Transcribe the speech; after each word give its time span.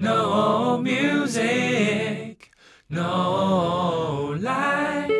No 0.00 0.78
music, 0.78 2.52
no 2.88 4.36
life. 4.38 5.10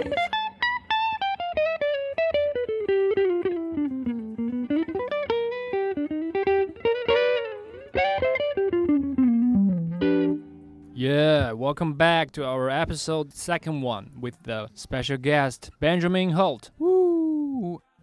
Yeah, 10.95 11.53
welcome 11.53 11.95
back 11.95 12.31
to 12.33 12.45
our 12.45 12.71
episode 12.71 13.33
second 13.35 13.83
one 13.83 14.13
with 14.21 14.41
the 14.45 14.69
special 14.75 15.17
guest 15.17 15.71
Benjamin 15.81 16.31
Holt. 16.31 16.71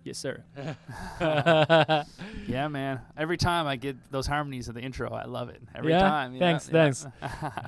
Yes, 0.06 0.18
sir. 0.20 0.44
Yeah, 2.48 2.68
man. 2.68 3.02
Every 3.18 3.38
time 3.38 3.66
I 3.66 3.76
get 3.76 3.98
those 4.12 4.28
harmonies 4.28 4.68
of 4.70 4.76
the 4.76 4.82
intro, 4.82 5.12
I 5.12 5.26
love 5.26 5.50
it. 5.50 5.62
Every 5.74 5.92
Yeah? 5.92 6.00
time. 6.00 6.38
Thanks, 6.38 6.68
yeah. 6.68 6.72
thanks. 6.72 7.08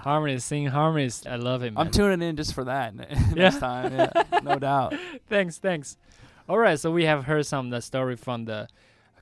harmonies, 0.03 0.45
singing 0.45 0.67
harmonies. 0.69 1.23
I 1.25 1.35
love 1.37 1.63
it, 1.63 1.73
man. 1.73 1.87
I'm 1.87 1.91
tuning 1.91 2.21
in 2.27 2.35
just 2.35 2.53
for 2.53 2.63
that 2.65 2.93
next 3.35 3.57
time. 3.59 3.91
Yeah, 3.91 4.11
no 4.43 4.59
doubt. 4.59 4.93
thanks, 5.27 5.57
thanks. 5.57 5.97
All 6.47 6.59
right, 6.59 6.79
so 6.79 6.91
we 6.91 7.05
have 7.05 7.25
heard 7.25 7.45
some 7.47 7.71
the 7.71 7.81
story 7.81 8.15
from 8.15 8.45
the 8.45 8.67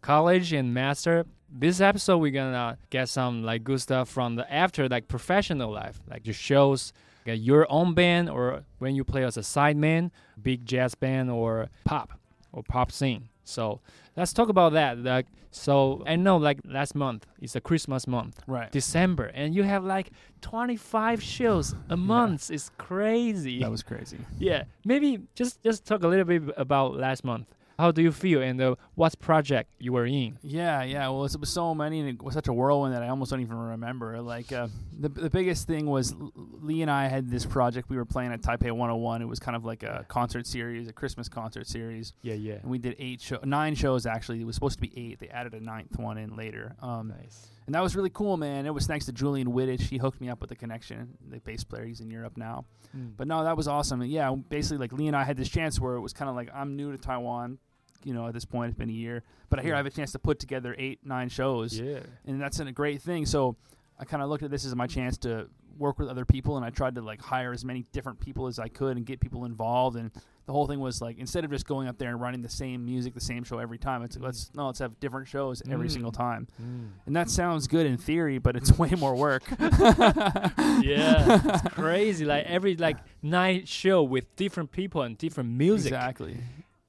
college 0.02 0.52
and 0.52 0.74
master. 0.74 1.26
This 1.50 1.80
episode, 1.80 2.18
we're 2.18 2.32
gonna 2.32 2.78
get 2.90 3.08
some 3.08 3.44
like 3.44 3.64
good 3.64 3.80
stuff 3.80 4.10
from 4.10 4.36
the 4.36 4.52
after 4.54 4.90
like 4.90 5.08
professional 5.08 5.72
life, 5.72 6.02
like 6.10 6.28
your 6.28 6.34
shows, 6.34 6.92
get 7.26 7.40
your 7.40 7.66
own 7.72 7.94
band, 7.94 8.30
or 8.30 8.66
when 8.80 8.94
you 8.96 9.06
play 9.06 9.24
as 9.24 9.38
a 9.38 9.42
sideman, 9.42 10.12
big 10.42 10.66
jazz 10.66 10.96
band, 10.96 11.32
or 11.32 11.70
pop 11.86 12.12
or 12.56 12.64
pop 12.64 12.92
scene. 12.92 13.30
So 13.44 13.80
let's 14.18 14.34
talk 14.34 14.50
about 14.50 14.74
that. 14.74 14.98
Like, 14.98 15.28
so 15.52 16.04
I 16.08 16.16
know 16.16 16.38
like 16.38 16.60
last 16.66 16.96
month 16.96 17.28
is 17.40 17.56
a 17.56 17.62
Christmas 17.62 18.08
month, 18.08 18.42
Right. 18.48 18.72
December, 18.72 19.26
and 19.36 19.54
you 19.54 19.64
have 19.64 19.84
like 19.84 20.10
25 20.42 21.22
shows 21.22 21.76
a 21.90 21.96
month. 21.98 22.50
It's 22.50 22.72
crazy. 22.78 23.60
That 23.60 23.70
was 23.72 23.84
crazy. 23.84 24.18
Yeah, 24.40 24.64
maybe 24.84 25.20
just 25.36 25.62
just 25.64 25.86
talk 25.86 26.04
a 26.04 26.08
little 26.08 26.26
bit 26.26 26.42
about 26.58 26.96
last 26.98 27.24
month. 27.24 27.48
How 27.78 27.92
do 27.92 28.02
you 28.02 28.12
feel 28.12 28.42
and 28.42 28.60
uh, 28.62 28.76
what 28.96 29.20
project 29.20 29.70
you 29.80 29.94
were 29.94 30.06
in? 30.06 30.38
Yeah, 30.42 30.84
yeah. 30.84 31.08
Well, 31.10 31.26
it 31.26 31.38
was 31.40 31.50
so 31.50 31.76
many, 31.76 32.00
and 32.00 32.10
it 32.10 32.22
was 32.22 32.34
such 32.34 32.48
a 32.48 32.54
whirlwind 32.54 32.94
that 32.96 33.04
I 33.04 33.10
almost 33.10 33.32
don't 33.32 33.42
even 33.42 33.58
remember. 33.58 34.22
Like 34.22 34.52
uh, 34.52 34.68
the 35.00 35.10
the 35.10 35.30
biggest 35.30 35.68
thing 35.68 35.86
was 35.86 36.16
Lee 36.36 36.82
and 36.82 36.90
I 36.90 37.08
had 37.08 37.30
this 37.30 37.46
project 37.46 37.90
we 37.90 37.98
were 37.98 38.06
playing 38.06 38.32
at 38.32 38.42
Taipei 38.42 38.72
101. 38.72 39.22
It 39.22 39.26
was 39.26 39.40
kind 39.40 39.56
of 39.56 39.66
like 39.66 39.84
a 39.84 40.06
concert 40.08 40.48
series, 40.48 40.88
a 40.88 40.94
Christmas 40.94 41.28
concert 41.30 41.68
series, 41.68 42.14
Yeah, 42.22 42.36
yeah. 42.36 42.54
and 42.56 42.72
we 42.72 42.78
did 42.78 42.96
eight 43.00 43.22
show, 43.22 43.40
nine 43.44 43.76
shows 43.76 44.06
actually. 44.06 44.42
It 44.42 44.46
was 44.46 44.56
supposed 44.56 44.78
to 44.78 44.82
be 44.82 44.92
eight. 44.98 45.20
They 45.20 45.28
added 45.30 45.54
a 45.54 45.60
ninth 45.60 45.98
one 46.00 46.18
in 46.18 46.36
later. 46.36 46.76
Um, 46.82 47.14
Nice. 47.20 47.48
And 47.68 47.74
that 47.74 47.82
was 47.82 47.96
really 47.96 48.12
cool, 48.12 48.38
man. 48.38 48.68
It 48.68 48.74
was 48.76 48.86
thanks 48.86 49.06
to 49.08 49.12
Julian 49.12 49.48
Wittich. 49.52 49.82
He 49.82 49.98
hooked 49.98 50.22
me 50.22 50.30
up 50.30 50.40
with 50.40 50.50
the 50.52 50.56
connection, 50.56 51.18
the 51.28 51.40
bass 51.40 51.64
player. 51.64 51.84
He's 51.84 52.00
in 52.00 52.12
Europe 52.12 52.38
now. 52.38 52.66
Mm. 52.96 53.14
But 53.18 53.28
no, 53.28 53.44
that 53.44 53.58
was 53.58 53.68
awesome. 53.68 54.02
And 54.02 54.12
yeah, 54.12 54.30
basically, 54.36 54.78
like 54.78 54.94
Lee 54.94 55.08
and 55.08 55.16
I 55.16 55.24
had 55.24 55.36
this 55.36 55.50
chance 55.50 55.80
where 55.80 55.96
it 55.96 56.00
was 56.02 56.14
kind 56.14 56.30
of 56.30 56.36
like 56.36 56.50
I'm 56.54 56.76
new 56.76 56.92
to 56.92 56.98
Taiwan. 57.00 57.58
You 58.04 58.14
know, 58.14 58.28
at 58.28 58.34
this 58.34 58.46
point, 58.46 58.70
it's 58.70 58.78
been 58.78 58.90
a 58.90 58.94
year. 58.94 59.24
But 59.50 59.62
here 59.62 59.74
I 59.74 59.78
have 59.78 59.86
a 59.86 59.90
chance 59.92 60.12
to 60.12 60.20
put 60.20 60.40
together 60.40 60.76
eight, 60.78 61.00
nine 61.04 61.30
shows. 61.30 61.80
yeah. 61.80 62.00
And 62.26 62.42
that's 62.42 62.60
a 62.60 62.72
great 62.72 63.02
thing. 63.02 63.26
So 63.26 63.56
I 64.00 64.06
kind 64.06 64.22
of 64.22 64.30
looked 64.30 64.44
at 64.44 64.52
this 64.52 64.66
as 64.66 64.76
my 64.76 64.88
chance 64.88 65.18
to 65.20 65.48
work 65.78 66.00
with 66.00 66.08
other 66.08 66.24
people. 66.26 66.56
And 66.58 66.66
I 66.66 66.70
tried 66.70 66.96
to 66.96 67.02
like 67.02 67.22
hire 67.22 67.52
as 67.52 67.66
many 67.66 67.84
different 67.92 68.20
people 68.20 68.48
as 68.48 68.60
I 68.60 68.68
could 68.68 68.96
and 68.98 69.06
get 69.06 69.20
people 69.20 69.44
involved. 69.46 69.98
And 69.98 70.12
the 70.46 70.52
whole 70.54 70.68
thing 70.68 70.80
was 70.80 71.02
like, 71.02 71.18
instead 71.18 71.44
of 71.44 71.52
just 71.52 71.66
going 71.66 71.88
up 71.88 71.98
there 71.98 72.10
and 72.12 72.22
running 72.22 72.42
the 72.42 72.50
same 72.50 72.86
music, 72.86 73.14
the 73.14 73.20
same 73.20 73.44
show 73.44 73.58
every 73.60 73.78
time, 73.78 74.04
it's 74.04 74.16
like, 74.16 74.26
let's, 74.26 74.52
no, 74.54 74.68
let's 74.68 74.80
have 74.80 75.00
different 75.00 75.28
shows 75.28 75.62
every 75.70 75.88
Mm. 75.88 75.92
single 75.92 76.12
time. 76.12 76.48
Mm. 76.62 76.90
And 77.08 77.16
that 77.16 77.30
sounds 77.30 77.68
good 77.68 77.86
in 77.88 77.98
theory, 77.98 78.38
but 78.38 78.56
it's 78.56 78.78
way 78.78 78.92
more 78.92 79.16
work. 79.16 79.44
yeah, 79.60 81.42
it's 81.44 81.74
crazy. 81.76 82.26
Like 82.26 82.46
every 82.46 82.76
like 82.76 82.98
night 83.22 83.68
show 83.68 84.04
with 84.04 84.34
different 84.36 84.72
people 84.72 85.02
and 85.02 85.18
different 85.18 85.50
music. 85.52 85.92
Exactly. 85.92 86.38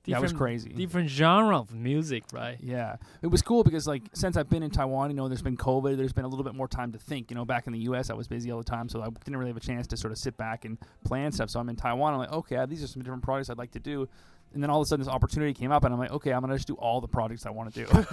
That 0.06 0.22
was 0.22 0.32
crazy. 0.32 0.70
Different 0.70 1.08
genre 1.10 1.58
of 1.58 1.74
music, 1.74 2.24
right? 2.32 2.56
Yeah, 2.60 2.96
it 3.22 3.26
was 3.28 3.42
cool 3.42 3.64
because 3.64 3.86
like 3.86 4.02
since 4.14 4.36
I've 4.36 4.48
been 4.48 4.62
in 4.62 4.70
Taiwan, 4.70 5.10
you 5.10 5.16
know, 5.16 5.28
there's 5.28 5.42
been 5.42 5.56
COVID. 5.56 5.96
There's 5.96 6.12
been 6.12 6.24
a 6.24 6.28
little 6.28 6.44
bit 6.44 6.54
more 6.54 6.68
time 6.68 6.92
to 6.92 6.98
think. 6.98 7.30
You 7.30 7.34
know, 7.36 7.44
back 7.44 7.66
in 7.66 7.72
the 7.72 7.80
U.S., 7.80 8.10
I 8.10 8.14
was 8.14 8.28
busy 8.28 8.50
all 8.50 8.58
the 8.58 8.64
time, 8.64 8.88
so 8.88 9.02
I 9.02 9.08
didn't 9.10 9.36
really 9.36 9.50
have 9.50 9.56
a 9.56 9.60
chance 9.60 9.86
to 9.88 9.96
sort 9.96 10.12
of 10.12 10.18
sit 10.18 10.36
back 10.36 10.64
and 10.64 10.78
plan 11.04 11.32
stuff. 11.32 11.50
So 11.50 11.60
I'm 11.60 11.68
in 11.68 11.76
Taiwan. 11.76 12.12
I'm 12.14 12.18
like, 12.20 12.32
okay, 12.32 12.64
these 12.66 12.82
are 12.82 12.86
some 12.86 13.02
different 13.02 13.22
projects 13.22 13.50
I'd 13.50 13.58
like 13.58 13.72
to 13.72 13.80
do. 13.80 14.08
And 14.54 14.62
then 14.62 14.70
all 14.70 14.80
of 14.80 14.86
a 14.86 14.88
sudden, 14.88 15.04
this 15.04 15.12
opportunity 15.12 15.52
came 15.52 15.70
up, 15.72 15.84
and 15.84 15.92
I'm 15.92 15.98
like, 15.98 16.12
okay, 16.12 16.32
I'm 16.32 16.40
gonna 16.40 16.54
just 16.54 16.68
do 16.68 16.74
all 16.76 17.00
the 17.00 17.08
projects 17.08 17.44
I 17.44 17.50
want 17.50 17.74
to 17.74 17.84
do. 17.84 17.86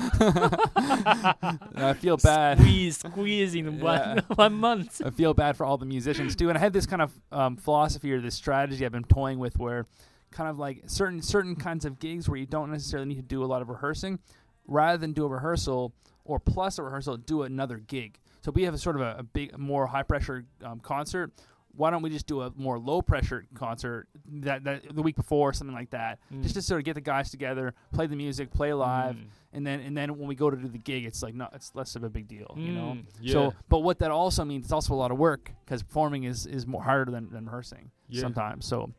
I 0.76 1.94
feel 2.00 2.18
bad. 2.18 2.58
Squeeze, 2.60 2.98
squeeze 2.98 3.56
in 3.56 3.78
Yeah. 3.80 3.82
one 3.82 4.18
one 4.36 4.54
month. 4.56 5.02
I 5.06 5.10
feel 5.12 5.34
bad 5.34 5.56
for 5.56 5.66
all 5.66 5.78
the 5.78 5.86
musicians 5.86 6.36
too. 6.36 6.50
And 6.50 6.58
I 6.58 6.62
had 6.62 6.74
this 6.74 6.86
kind 6.86 7.02
of 7.02 7.12
um, 7.32 7.56
philosophy 7.58 8.12
or 8.12 8.20
this 8.20 8.36
strategy 8.36 8.86
I've 8.86 8.92
been 8.92 9.04
toying 9.04 9.40
with, 9.40 9.58
where 9.58 9.86
kind 10.34 10.50
of 10.50 10.60
like 10.60 10.84
certain 10.88 11.22
certain 11.22 11.56
kinds 11.56 11.86
of 11.86 12.00
gigs 12.00 12.28
where 12.28 12.38
you 12.38 12.46
don't 12.46 12.72
necessarily 12.72 13.08
need 13.08 13.16
to 13.16 13.22
do 13.22 13.44
a 13.44 13.48
lot 13.48 13.62
of 13.62 13.70
rehearsing, 13.70 14.20
rather 14.68 14.98
than 14.98 15.14
do 15.14 15.24
a 15.26 15.28
rehearsal 15.30 15.94
or 16.26 16.40
plus 16.40 16.78
a 16.80 16.84
rehearsal, 16.84 17.18
do 17.18 17.44
another 17.44 17.78
gig. 17.78 18.20
So 18.42 18.52
we 18.52 18.64
have 18.64 18.74
a 18.74 18.78
sort 18.78 18.96
of 18.98 19.02
a, 19.02 19.16
a 19.20 19.24
big, 19.24 19.58
more 19.58 19.88
high 19.88 20.04
pressure 20.04 20.46
um, 20.64 20.80
concert. 20.80 21.32
Why 21.76 21.90
don't 21.90 22.02
we 22.04 22.10
just 22.12 22.28
do 22.28 22.42
a 22.42 22.52
more 22.56 22.78
low 22.78 23.02
pressure 23.02 23.46
concert 23.56 24.08
that, 24.28 24.64
that 24.66 24.94
the 24.96 25.02
week 25.02 25.16
before, 25.16 25.50
or 25.50 25.54
something 25.54 25.76
like 25.76 25.90
that, 25.90 26.20
just 26.42 26.54
to 26.56 26.62
sort 26.62 26.80
of 26.80 26.86
get 26.86 26.94
the 26.94 27.02
guys 27.02 27.32
together, 27.32 27.74
play 27.92 28.06
the 28.06 28.16
music, 28.16 28.52
play 28.52 28.74
live, 28.74 29.16
Mm. 29.16 29.24
and 29.54 29.66
then 29.68 29.80
and 29.80 29.98
then 29.98 30.18
when 30.20 30.28
we 30.28 30.36
go 30.36 30.50
to 30.52 30.56
do 30.58 30.68
the 30.68 30.78
gig, 30.78 31.04
it's 31.04 31.24
like 31.24 31.34
no, 31.34 31.48
it's 31.52 31.74
less 31.74 31.96
of 31.96 32.04
a 32.04 32.10
big 32.10 32.28
deal, 32.28 32.54
you 32.58 32.74
know. 32.74 32.94
Mm, 32.98 33.06
yeah. 33.20 33.34
So, 33.34 33.54
but 33.70 33.80
what 33.80 33.98
that 34.00 34.12
also 34.12 34.46
means, 34.46 34.66
it's 34.66 34.72
also 34.72 34.94
a 34.94 34.96
lot 35.04 35.10
of 35.12 35.18
work 35.18 35.52
because 35.66 35.82
performing 35.82 36.26
is, 36.26 36.46
is 36.46 36.68
more 36.68 36.84
harder 36.84 37.12
than, 37.12 37.32
than 37.32 37.46
rehearsing 37.46 37.90
Yeah. 38.08 38.22
sometimes. 38.22 38.66
So 38.68 38.92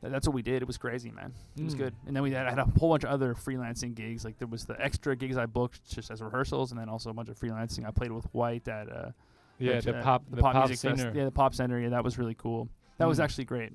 th- 0.00 0.12
that's 0.12 0.26
what 0.26 0.34
we 0.34 0.42
did. 0.42 0.62
It 0.62 0.66
was 0.66 0.76
crazy, 0.78 1.10
man. 1.10 1.32
It 1.56 1.64
was 1.64 1.74
Mm. 1.74 1.78
good. 1.78 1.94
And 2.06 2.14
then 2.16 2.22
we 2.22 2.30
had, 2.32 2.46
I 2.46 2.50
had 2.50 2.58
a 2.58 2.64
whole 2.78 2.90
bunch 2.90 3.04
of 3.04 3.10
other 3.10 3.34
freelancing 3.34 3.94
gigs. 3.94 4.24
Like 4.24 4.38
there 4.38 4.48
was 4.48 4.64
the 4.64 4.80
extra 4.80 5.16
gigs 5.16 5.36
I 5.36 5.46
booked 5.46 5.88
just 5.90 6.10
as 6.10 6.20
rehearsals, 6.22 6.70
and 6.72 6.80
then 6.80 6.88
also 6.88 7.10
a 7.10 7.14
bunch 7.14 7.28
of 7.28 7.38
freelancing. 7.38 7.86
I 7.86 7.90
played 7.90 8.12
with 8.12 8.24
White 8.34 8.66
at 8.68 8.90
uh, 8.90 9.10
yeah, 9.58 9.80
the 9.80 9.98
uh, 9.98 10.02
pop, 10.02 10.24
the, 10.30 10.36
pop, 10.42 10.54
music 10.68 10.78
fest- 10.96 11.08
yeah, 11.14 11.24
the 11.24 11.30
pop 11.30 11.54
center. 11.54 11.78
Yeah, 11.80 11.88
that 11.90 12.04
was 12.04 12.18
really 12.18 12.34
cool. 12.34 12.68
That 12.98 13.08
was 13.08 13.18
Mm. 13.18 13.24
actually 13.24 13.44
great. 13.44 13.72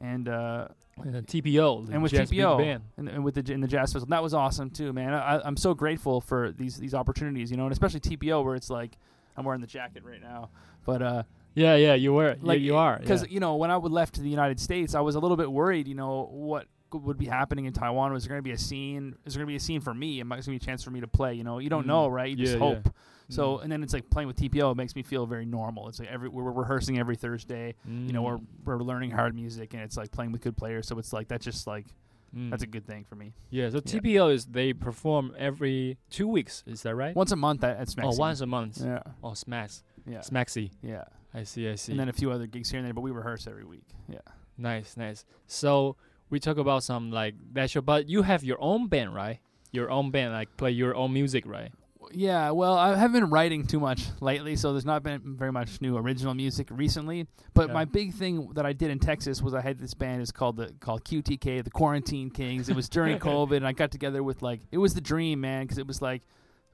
And 0.00 0.28
uh, 0.28 0.68
and 1.02 1.14
the 1.14 1.22
TPO, 1.22 1.88
and 1.92 2.02
with 2.02 2.10
TPO 2.12 2.80
and, 2.96 3.08
and 3.08 3.24
with 3.24 3.34
the 3.36 3.52
in 3.52 3.60
the 3.60 3.68
jazz 3.68 3.92
festival, 3.92 4.08
that 4.10 4.22
was 4.22 4.34
awesome 4.34 4.70
too, 4.70 4.92
man. 4.92 5.14
I, 5.14 5.40
I'm 5.44 5.56
so 5.56 5.72
grateful 5.74 6.20
for 6.20 6.50
these 6.50 6.76
these 6.76 6.94
opportunities, 6.94 7.50
you 7.50 7.56
know, 7.56 7.64
and 7.64 7.72
especially 7.72 8.00
TPO 8.00 8.44
where 8.44 8.56
it's 8.56 8.70
like 8.70 8.96
I'm 9.36 9.44
wearing 9.44 9.60
the 9.60 9.66
jacket 9.68 10.02
right 10.04 10.20
now, 10.20 10.50
but 10.84 11.00
uh, 11.02 11.22
Yeah, 11.54 11.76
yeah, 11.76 11.94
you 11.94 12.12
were, 12.12 12.36
like 12.40 12.58
yeah, 12.60 12.64
you 12.66 12.76
are, 12.76 12.98
because 12.98 13.22
yeah. 13.22 13.28
you 13.30 13.40
know 13.40 13.56
when 13.56 13.70
I 13.70 13.76
would 13.76 13.92
left 13.92 14.14
to 14.16 14.20
the 14.22 14.28
United 14.30 14.58
States, 14.60 14.94
I 14.94 15.00
was 15.00 15.14
a 15.14 15.20
little 15.20 15.36
bit 15.36 15.50
worried, 15.50 15.86
you 15.88 15.94
know, 15.94 16.28
what 16.32 16.66
would 16.92 17.18
be 17.18 17.26
happening 17.26 17.64
in 17.64 17.72
Taiwan. 17.72 18.12
Was 18.12 18.22
there 18.24 18.28
going 18.30 18.38
to 18.38 18.42
be 18.42 18.52
a 18.52 18.58
scene? 18.58 19.16
Is 19.24 19.34
there 19.34 19.40
going 19.40 19.48
to 19.48 19.52
be 19.52 19.56
a 19.56 19.60
scene 19.60 19.80
for 19.80 19.92
me? 19.92 20.20
Am 20.20 20.30
I 20.30 20.36
going 20.36 20.42
to 20.44 20.50
be 20.50 20.56
a 20.56 20.60
chance 20.60 20.82
for 20.84 20.90
me 20.90 21.00
to 21.00 21.08
play? 21.08 21.34
You 21.34 21.42
know, 21.42 21.58
you 21.58 21.68
don't 21.68 21.84
Mm. 21.84 21.88
know, 21.88 22.06
right? 22.08 22.28
You 22.30 22.36
Yeah, 22.36 22.44
just 22.44 22.52
yeah. 22.54 22.58
hope. 22.60 22.94
So 23.30 23.56
Mm. 23.58 23.62
and 23.64 23.72
then 23.72 23.82
it's 23.82 23.92
like 23.94 24.08
playing 24.10 24.28
with 24.28 24.36
TPO. 24.36 24.70
It 24.70 24.76
makes 24.76 24.94
me 24.94 25.02
feel 25.02 25.26
very 25.26 25.44
normal. 25.46 25.88
It's 25.88 25.98
like 25.98 26.08
every 26.08 26.28
we're 26.28 26.52
rehearsing 26.52 26.98
every 26.98 27.16
Thursday. 27.16 27.74
You 27.88 28.12
know, 28.12 28.22
we're 28.22 28.36
Mm. 28.38 28.46
we're 28.64 28.78
learning 28.78 29.10
hard 29.12 29.34
music, 29.34 29.74
and 29.74 29.82
it's 29.82 29.96
like 29.96 30.12
playing 30.12 30.30
with 30.30 30.40
good 30.42 30.56
players. 30.56 30.86
So 30.86 30.98
it's 30.98 31.12
like 31.12 31.26
that's 31.28 31.44
just 31.44 31.66
like 31.66 31.86
Mm. 32.34 32.50
that's 32.50 32.62
a 32.62 32.66
good 32.66 32.86
thing 32.86 33.04
for 33.04 33.14
me. 33.16 33.32
yeah. 33.50 33.70
So 33.70 33.76
yeah. 33.84 34.00
TPO 34.00 34.32
is 34.32 34.46
they 34.46 34.72
perform 34.72 35.34
every 35.38 35.98
two 36.10 36.26
weeks. 36.28 36.64
Is 36.66 36.82
that 36.82 36.94
right? 36.94 37.14
Once 37.14 37.32
a 37.32 37.36
month 37.36 37.62
at, 37.64 37.76
at 37.78 37.88
Smaxy. 37.88 38.12
Oh, 38.14 38.16
once 38.16 38.40
a 38.40 38.46
month. 38.46 38.80
Yeah, 38.84 39.00
Oh, 39.22 39.30
Smax, 39.30 39.82
yeah, 40.06 40.18
Smaxy. 40.18 40.70
yeah. 40.82 41.04
I 41.32 41.42
see, 41.44 41.68
I 41.68 41.74
see. 41.74 41.92
And 41.92 41.98
then 42.00 42.08
a 42.08 42.12
few 42.12 42.30
other 42.30 42.46
gigs 42.46 42.70
here 42.70 42.78
and 42.78 42.86
there, 42.86 42.94
but 42.94 43.00
we 43.00 43.10
rehearse 43.10 43.46
every 43.46 43.64
week. 43.64 43.86
Yeah. 44.08 44.18
nice, 44.56 44.96
nice. 44.96 45.24
So 45.46 45.96
we 46.30 46.38
talk 46.40 46.58
about 46.58 46.82
some 46.84 47.10
like 47.10 47.34
that 47.52 47.70
show, 47.70 47.80
but 47.80 48.08
you 48.08 48.22
have 48.22 48.44
your 48.44 48.58
own 48.60 48.86
band, 48.88 49.14
right? 49.14 49.40
Your 49.72 49.90
own 49.90 50.10
band, 50.12 50.32
like 50.32 50.56
play 50.56 50.70
your 50.70 50.94
own 50.94 51.12
music, 51.12 51.44
right? 51.46 51.72
Yeah, 52.12 52.50
well, 52.50 52.74
I 52.74 52.96
haven't 52.96 53.20
been 53.20 53.30
writing 53.30 53.66
too 53.66 53.80
much 53.80 54.04
lately, 54.20 54.56
so 54.56 54.72
there's 54.72 54.84
not 54.84 55.02
been 55.02 55.36
very 55.36 55.52
much 55.52 55.80
new 55.80 55.96
original 55.96 56.34
music 56.34 56.68
recently. 56.70 57.26
But 57.54 57.68
Yeah. 57.68 57.74
my 57.74 57.84
big 57.84 58.14
thing 58.14 58.50
that 58.54 58.66
I 58.66 58.72
did 58.72 58.90
in 58.90 58.98
Texas 58.98 59.40
was 59.42 59.54
I 59.54 59.60
had 59.60 59.78
this 59.78 59.94
band 59.94 60.22
is 60.22 60.30
called 60.32 60.56
the 60.56 60.72
called 60.80 61.04
QTK, 61.04 61.62
the 61.62 61.70
Quarantine 61.70 62.30
Kings. 62.30 62.68
It 62.68 62.76
was 62.76 62.88
during 62.88 63.18
COVID, 63.20 63.56
and 63.56 63.66
I 63.66 63.72
got 63.72 63.90
together 63.90 64.22
with 64.22 64.42
like 64.42 64.60
it 64.72 64.78
was 64.78 64.94
the 64.94 65.00
dream, 65.00 65.40
man, 65.40 65.64
because 65.64 65.78
it 65.78 65.86
was 65.86 66.00
like 66.02 66.22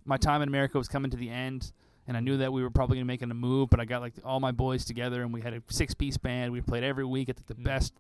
my 0.05 0.17
time 0.17 0.43
in 0.43 0.49
America 0.49 0.79
was 0.79 0.88
coming 0.88 1.11
to 1.11 1.17
the 1.17 1.29
end, 1.31 1.73
and 2.09 2.17
I 2.17 2.21
knew 2.21 2.38
that 2.38 2.53
we 2.53 2.62
were 2.62 2.71
probably 2.71 2.97
gonna 2.97 3.05
make 3.05 3.23
a 3.23 3.27
move. 3.27 3.71
But 3.71 3.81
I 3.81 3.85
got 3.85 4.00
like 4.00 4.15
all 4.25 4.41
my 4.41 4.53
boys 4.53 4.85
together, 4.85 5.23
and 5.23 5.32
we 5.32 5.41
had 5.43 5.53
a 5.55 5.62
six 5.69 5.94
piece 5.94 6.17
band. 6.17 6.53
We 6.53 6.61
played 6.61 6.85
every 6.85 7.05
week 7.05 7.29
at 7.29 7.37
the, 7.37 7.44
the 7.44 7.55
Mm. 7.55 7.65
best 7.65 7.93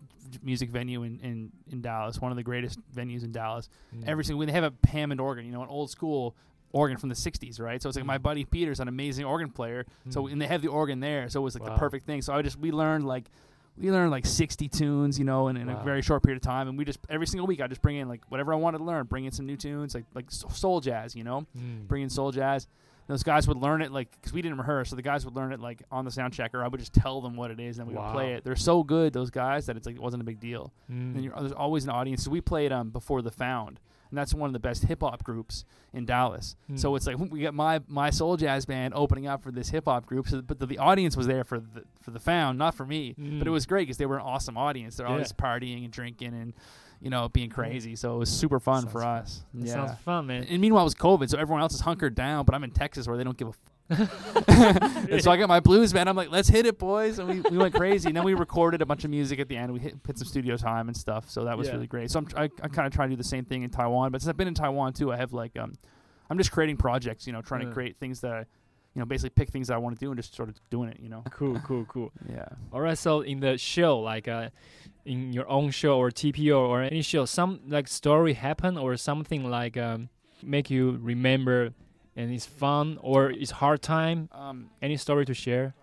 music 0.42 0.70
venue 0.70 1.02
in, 1.02 1.18
in 1.20 1.52
in 1.72 1.80
Dallas, 1.82 2.20
one 2.20 2.30
of 2.32 2.36
the 2.36 2.42
greatest 2.44 2.78
venues 2.94 3.24
in 3.24 3.32
Dallas 3.32 3.68
Mm. 3.94 4.04
every 4.06 4.24
single 4.24 4.38
week 4.38 4.46
they 4.48 4.52
have 4.52 4.64
a 4.64 4.86
Hammond 4.88 5.20
organ, 5.20 5.44
you 5.44 5.52
know, 5.52 5.62
an 5.62 5.68
old 5.68 5.90
school 5.90 6.36
organ 6.72 6.96
from 6.96 7.08
the 7.08 7.14
'60s, 7.14 7.60
right? 7.60 7.80
So 7.82 7.88
it's 7.88 7.96
like 7.96 8.04
my 8.06 8.18
Mm. 8.18 8.22
buddy 8.22 8.44
Peter's 8.44 8.80
an 8.80 8.88
amazing 8.88 9.24
organ 9.24 9.50
player. 9.50 9.84
So 10.08 10.24
Mm. 10.24 10.32
and 10.32 10.42
they 10.42 10.46
have 10.46 10.62
the 10.62 10.68
organ 10.68 11.00
there, 11.00 11.28
so 11.28 11.40
it 11.40 11.44
was 11.44 11.54
like 11.54 11.64
Wow. 11.68 11.74
the 11.74 11.78
perfect 11.78 12.06
thing. 12.06 12.22
So 12.22 12.32
I 12.34 12.42
just 12.42 12.58
we 12.58 12.70
learned 12.72 13.06
like 13.06 13.30
we 13.76 13.90
learned 13.90 14.10
like 14.10 14.26
60 14.26 14.68
tunes, 14.68 15.18
you 15.18 15.24
know, 15.24 15.48
in, 15.48 15.56
in 15.56 15.68
Wow. 15.68 15.80
a 15.80 15.84
very 15.84 16.02
short 16.02 16.22
period 16.22 16.36
of 16.36 16.42
time, 16.42 16.68
and 16.68 16.76
we 16.76 16.84
just 16.84 16.98
every 17.08 17.26
single 17.26 17.46
week 17.46 17.60
I 17.60 17.66
just 17.66 17.80
bring 17.82 17.96
in 17.96 18.08
like 18.08 18.22
whatever 18.28 18.52
I 18.52 18.56
wanted 18.56 18.78
to 18.78 18.84
learn, 18.84 19.06
bring 19.06 19.24
in 19.24 19.32
some 19.32 19.46
new 19.46 19.56
tunes, 19.56 19.94
like 19.94 20.04
like 20.14 20.30
soul 20.30 20.80
jazz, 20.80 21.14
you 21.16 21.24
know, 21.24 21.46
Mm. 21.56 21.86
bring 21.88 22.02
in 22.02 22.10
soul 22.10 22.30
jazz. 22.32 22.66
those 23.06 23.24
guys 23.24 23.48
would 23.48 23.56
learn 23.56 23.82
it 23.82 23.90
like 23.90 24.08
because 24.12 24.32
we 24.32 24.40
didn't 24.40 24.58
rehearse, 24.58 24.90
so 24.90 24.94
the 24.94 25.02
guys 25.02 25.24
would 25.24 25.34
learn 25.34 25.52
it 25.52 25.58
like 25.58 25.82
on 25.90 26.04
the 26.04 26.12
sound 26.12 26.32
check, 26.32 26.54
or 26.54 26.62
I 26.62 26.68
would 26.68 26.78
just 26.78 26.92
tell 26.92 27.20
them 27.20 27.34
what 27.34 27.50
it 27.50 27.58
is, 27.58 27.80
and 27.80 27.88
we 27.88 27.94
would 27.94 28.12
play 28.12 28.34
it. 28.34 28.44
They're 28.44 28.54
so 28.54 28.84
good, 28.84 29.12
those 29.12 29.30
guys, 29.30 29.66
that 29.66 29.76
it's 29.76 29.84
like 29.84 29.96
it 29.96 30.00
wasn't 30.02 30.20
a 30.22 30.24
big 30.24 30.38
deal. 30.38 30.72
Mm. 30.88 31.14
And 31.16 31.24
you're, 31.24 31.34
there's 31.34 31.50
always 31.50 31.82
an 31.82 31.90
audience. 31.90 32.22
So 32.22 32.30
we 32.30 32.40
played 32.40 32.70
um 32.70 32.90
before 32.90 33.20
the 33.20 33.32
Found, 33.32 33.80
and 34.10 34.18
that's 34.18 34.34
one 34.34 34.48
of 34.48 34.52
the 34.52 34.58
best 34.58 34.84
hip 34.84 35.00
hop 35.02 35.22
groups 35.24 35.64
in 35.92 36.04
Dallas. 36.04 36.56
So 36.76 36.92
Mm. 36.92 36.96
it's 36.96 37.06
like 37.06 37.18
we 37.18 37.40
got 37.42 37.54
my 37.54 37.80
my 37.88 38.10
soul 38.10 38.36
jazz 38.36 38.66
band 38.66 38.92
opening 38.94 39.26
up 39.26 39.42
for 39.42 39.50
this 39.52 39.70
hip 39.70 39.84
hop 39.86 40.06
group, 40.06 40.28
so, 40.28 40.42
but 40.42 40.58
the, 40.58 40.66
the 40.66 40.78
audience 40.78 41.16
was 41.16 41.26
there 41.26 41.44
for 41.44 41.58
the 41.60 41.84
for 42.00 42.10
the 42.10 42.20
Found, 42.20 42.58
not 42.58 42.74
for 42.74 42.84
me. 42.86 43.14
But 43.16 43.24
it 43.46 43.50
Mm. 43.50 43.52
was 43.52 43.66
great 43.66 43.82
because 43.82 43.96
they 43.98 44.06
were 44.06 44.16
an 44.16 44.22
awesome 44.26 44.56
audience. 44.56 44.96
They're 44.96 45.06
Yeah. 45.06 45.12
always 45.12 45.32
partying 45.32 45.84
and 45.84 45.92
drinking 45.92 46.34
and 46.34 46.52
you 47.00 47.08
know 47.10 47.28
being 47.28 47.50
crazy. 47.50 47.96
So 47.96 48.14
it 48.16 48.18
was 48.18 48.30
super 48.30 48.60
fun 48.60 48.82
Sounds 48.82 48.92
for 48.92 49.04
us. 49.04 49.44
Yeah. 49.54 49.72
sounds 49.72 49.98
fun, 50.00 50.26
man. 50.26 50.44
And 50.44 50.60
meanwhile, 50.60 50.82
it 50.82 50.84
was 50.84 50.94
COVID, 50.94 51.30
so 51.30 51.38
everyone 51.38 51.62
else 51.62 51.74
is 51.74 51.80
hunkered 51.80 52.14
down, 52.14 52.44
but 52.44 52.54
I'm 52.54 52.64
in 52.64 52.70
Texas 52.72 53.06
where 53.08 53.16
they 53.16 53.24
don't 53.24 53.36
give 53.38 53.48
a. 53.48 53.52
And 55.10 55.22
so 55.22 55.30
I 55.30 55.36
got 55.36 55.48
my 55.48 55.60
blues 55.60 55.92
band. 55.92 56.08
I'm 56.08 56.16
like, 56.16 56.30
let's 56.30 56.48
hit 56.48 56.66
it, 56.66 56.78
boys, 56.78 57.18
and 57.18 57.28
we, 57.28 57.40
we 57.50 57.56
went 57.58 57.74
crazy. 57.74 58.08
And 58.08 58.16
then 58.16 58.24
we 58.24 58.34
recorded 58.34 58.80
a 58.82 58.86
bunch 58.86 59.04
of 59.04 59.10
music 59.10 59.40
at 59.40 59.48
the 59.48 59.56
end. 59.56 59.72
We 59.72 59.80
hit, 59.80 59.96
hit 60.06 60.18
some 60.18 60.26
studio 60.28 60.56
time 60.56 60.88
and 60.88 60.96
stuff, 60.96 61.28
so 61.30 61.44
that 61.44 61.58
was 61.58 61.66
Yeah. 61.68 61.74
really 61.74 61.86
great. 61.88 62.10
So 62.10 62.20
I'm, 62.20 62.28
I, 62.36 62.44
I 62.62 62.68
kind 62.68 62.86
of 62.86 62.92
try 62.92 63.06
to 63.06 63.10
do 63.10 63.16
the 63.16 63.24
same 63.24 63.44
thing 63.44 63.62
in 63.62 63.70
Taiwan, 63.70 64.12
but 64.12 64.20
since 64.20 64.28
I've 64.28 64.36
been 64.36 64.48
in 64.48 64.54
Taiwan 64.54 64.92
too, 64.92 65.12
I 65.12 65.16
have 65.16 65.32
like 65.32 65.58
um, 65.58 65.72
I'm 66.28 66.38
just 66.38 66.52
creating 66.52 66.76
projects, 66.76 67.26
you 67.26 67.32
know, 67.32 67.42
trying 67.42 67.62
Yeah. 67.62 67.68
to 67.68 67.74
create 67.74 67.96
things 67.98 68.20
that, 68.20 68.32
I, 68.32 68.38
you 68.94 69.00
know, 69.00 69.04
basically 69.04 69.30
pick 69.30 69.50
things 69.50 69.68
that 69.68 69.74
I 69.74 69.78
want 69.78 69.98
to 69.98 70.04
do 70.04 70.10
and 70.10 70.18
just 70.18 70.34
sort 70.34 70.48
of 70.48 70.56
doing 70.70 70.88
it, 70.90 70.98
you 71.00 71.08
know. 71.08 71.22
cool, 71.30 71.58
cool, 71.60 71.84
cool. 71.86 72.12
Yeah. 72.28 72.46
All 72.72 72.80
right, 72.80 72.96
so 72.98 73.20
in 73.22 73.40
the 73.40 73.58
show, 73.58 73.98
like 73.98 74.28
uh, 74.28 74.50
in 75.04 75.32
your 75.32 75.48
own 75.48 75.70
show 75.70 75.98
or 75.98 76.10
TPO 76.10 76.56
or 76.58 76.82
any 76.82 77.02
show, 77.02 77.24
some 77.24 77.60
like 77.68 77.88
story 77.88 78.34
happen 78.34 78.76
or 78.78 78.96
something 78.96 79.48
like 79.50 79.76
um, 79.76 80.08
make 80.42 80.70
you 80.70 80.98
remember, 81.02 81.70
and 82.20 82.32
it's 82.32 82.46
fun 82.46 82.98
or 83.00 83.30
it's 83.30 83.50
hard 83.50 83.82
time. 83.82 84.28
Um, 84.32 84.70
Any 84.82 84.96
story 84.96 85.24
to 85.26 85.34
share? 85.34 85.74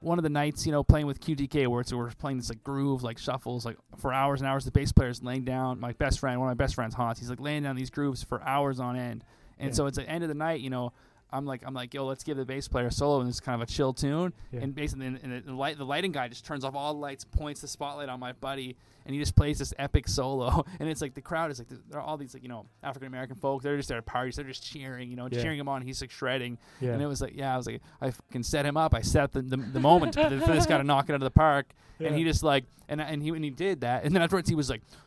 one 0.00 0.18
of 0.18 0.24
the 0.24 0.28
nights, 0.30 0.66
you 0.66 0.72
know, 0.72 0.82
playing 0.82 1.06
with 1.06 1.20
QTK, 1.20 1.68
where 1.68 1.80
it's, 1.80 1.92
we're 1.92 2.10
playing 2.10 2.36
this 2.38 2.48
like 2.48 2.64
groove, 2.64 3.04
like 3.04 3.18
shuffles, 3.18 3.64
like 3.64 3.76
for 3.98 4.12
hours 4.12 4.40
and 4.40 4.48
hours. 4.50 4.64
The 4.64 4.72
bass 4.72 4.90
player 4.90 5.10
is 5.10 5.22
laying 5.22 5.44
down. 5.44 5.78
My 5.78 5.92
best 5.92 6.18
friend, 6.18 6.40
one 6.40 6.48
of 6.50 6.58
my 6.58 6.60
best 6.64 6.74
friends, 6.74 6.92
Hans, 6.96 7.20
he's 7.20 7.30
like 7.30 7.38
laying 7.38 7.62
down 7.62 7.76
these 7.76 7.88
grooves 7.90 8.20
for 8.24 8.42
hours 8.42 8.80
on 8.80 8.96
end. 8.96 9.22
And 9.60 9.68
Yeah. 9.68 9.74
so 9.74 9.86
it's 9.86 9.96
the 9.98 10.08
end 10.08 10.24
of 10.24 10.28
the 10.28 10.34
night, 10.34 10.60
you 10.60 10.70
know. 10.70 10.92
I'm 11.32 11.46
like, 11.46 11.62
I'm 11.64 11.74
like, 11.74 11.94
yo, 11.94 12.04
let's 12.04 12.22
give 12.24 12.36
the 12.36 12.44
bass 12.44 12.68
player 12.68 12.86
a 12.88 12.92
solo, 12.92 13.20
and 13.20 13.28
it's 13.28 13.40
kind 13.40 13.60
of 13.60 13.66
a 13.68 13.70
chill 13.70 13.92
tune. 13.92 14.32
Yeah. 14.52 14.60
And 14.60 14.74
basically, 14.74 15.06
and, 15.06 15.18
and 15.22 15.44
the, 15.44 15.54
light, 15.54 15.78
the 15.78 15.84
lighting 15.84 16.12
guy 16.12 16.28
just 16.28 16.44
turns 16.44 16.64
off 16.64 16.74
all 16.74 16.92
the 16.94 17.00
lights, 17.00 17.24
points 17.24 17.60
the 17.62 17.68
spotlight 17.68 18.08
on 18.08 18.20
my 18.20 18.32
buddy, 18.32 18.76
and 19.06 19.14
he 19.14 19.20
just 19.20 19.34
plays 19.34 19.58
this 19.58 19.72
epic 19.78 20.08
solo. 20.08 20.64
And 20.80 20.88
it's 20.88 21.00
like 21.00 21.14
the 21.14 21.20
crowd 21.22 21.50
is 21.50 21.58
like, 21.58 21.68
there 21.90 21.98
are 22.00 22.02
all 22.02 22.16
these 22.16 22.34
like, 22.34 22.42
you 22.42 22.48
know, 22.48 22.66
African 22.82 23.06
American 23.08 23.36
folk. 23.36 23.62
They're 23.62 23.76
just 23.76 23.88
there 23.88 23.98
at 23.98 24.06
parties. 24.06 24.36
They're 24.36 24.44
just 24.44 24.64
cheering, 24.64 25.10
you 25.10 25.16
know, 25.16 25.28
Yeah. 25.30 25.42
cheering 25.42 25.58
him 25.58 25.68
on. 25.68 25.82
He's 25.82 26.00
like 26.00 26.10
shredding. 26.10 26.58
Yeah. 26.80 26.92
And 26.92 27.02
it 27.02 27.06
was 27.06 27.20
like, 27.20 27.32
yeah, 27.34 27.54
I 27.54 27.56
was 27.56 27.66
like, 27.66 27.80
I 28.00 28.10
fucking 28.10 28.42
set 28.42 28.64
him 28.66 28.76
up. 28.76 28.94
I 28.94 29.00
set 29.00 29.32
the, 29.32 29.42
the, 29.42 29.56
the 29.56 29.80
moment 29.80 30.14
for 30.14 30.28
this 30.28 30.66
guy 30.66 30.78
to 30.78 30.84
knock 30.84 31.08
it 31.08 31.12
out 31.12 31.16
of 31.16 31.20
the 31.22 31.30
park. 31.30 31.72
And 32.00 32.16
he 32.16 32.24
just 32.24 32.42
like, 32.42 32.64
and 32.88 33.00
and 33.00 33.22
he 33.22 33.28
and 33.30 33.44
he 33.44 33.50
did 33.50 33.82
that. 33.82 34.04
And 34.04 34.14
then 34.14 34.22
afterwards, 34.22 34.48
he 34.48 34.56
was 34.56 34.68
like, 34.68 34.82
"Fuck 34.88 34.98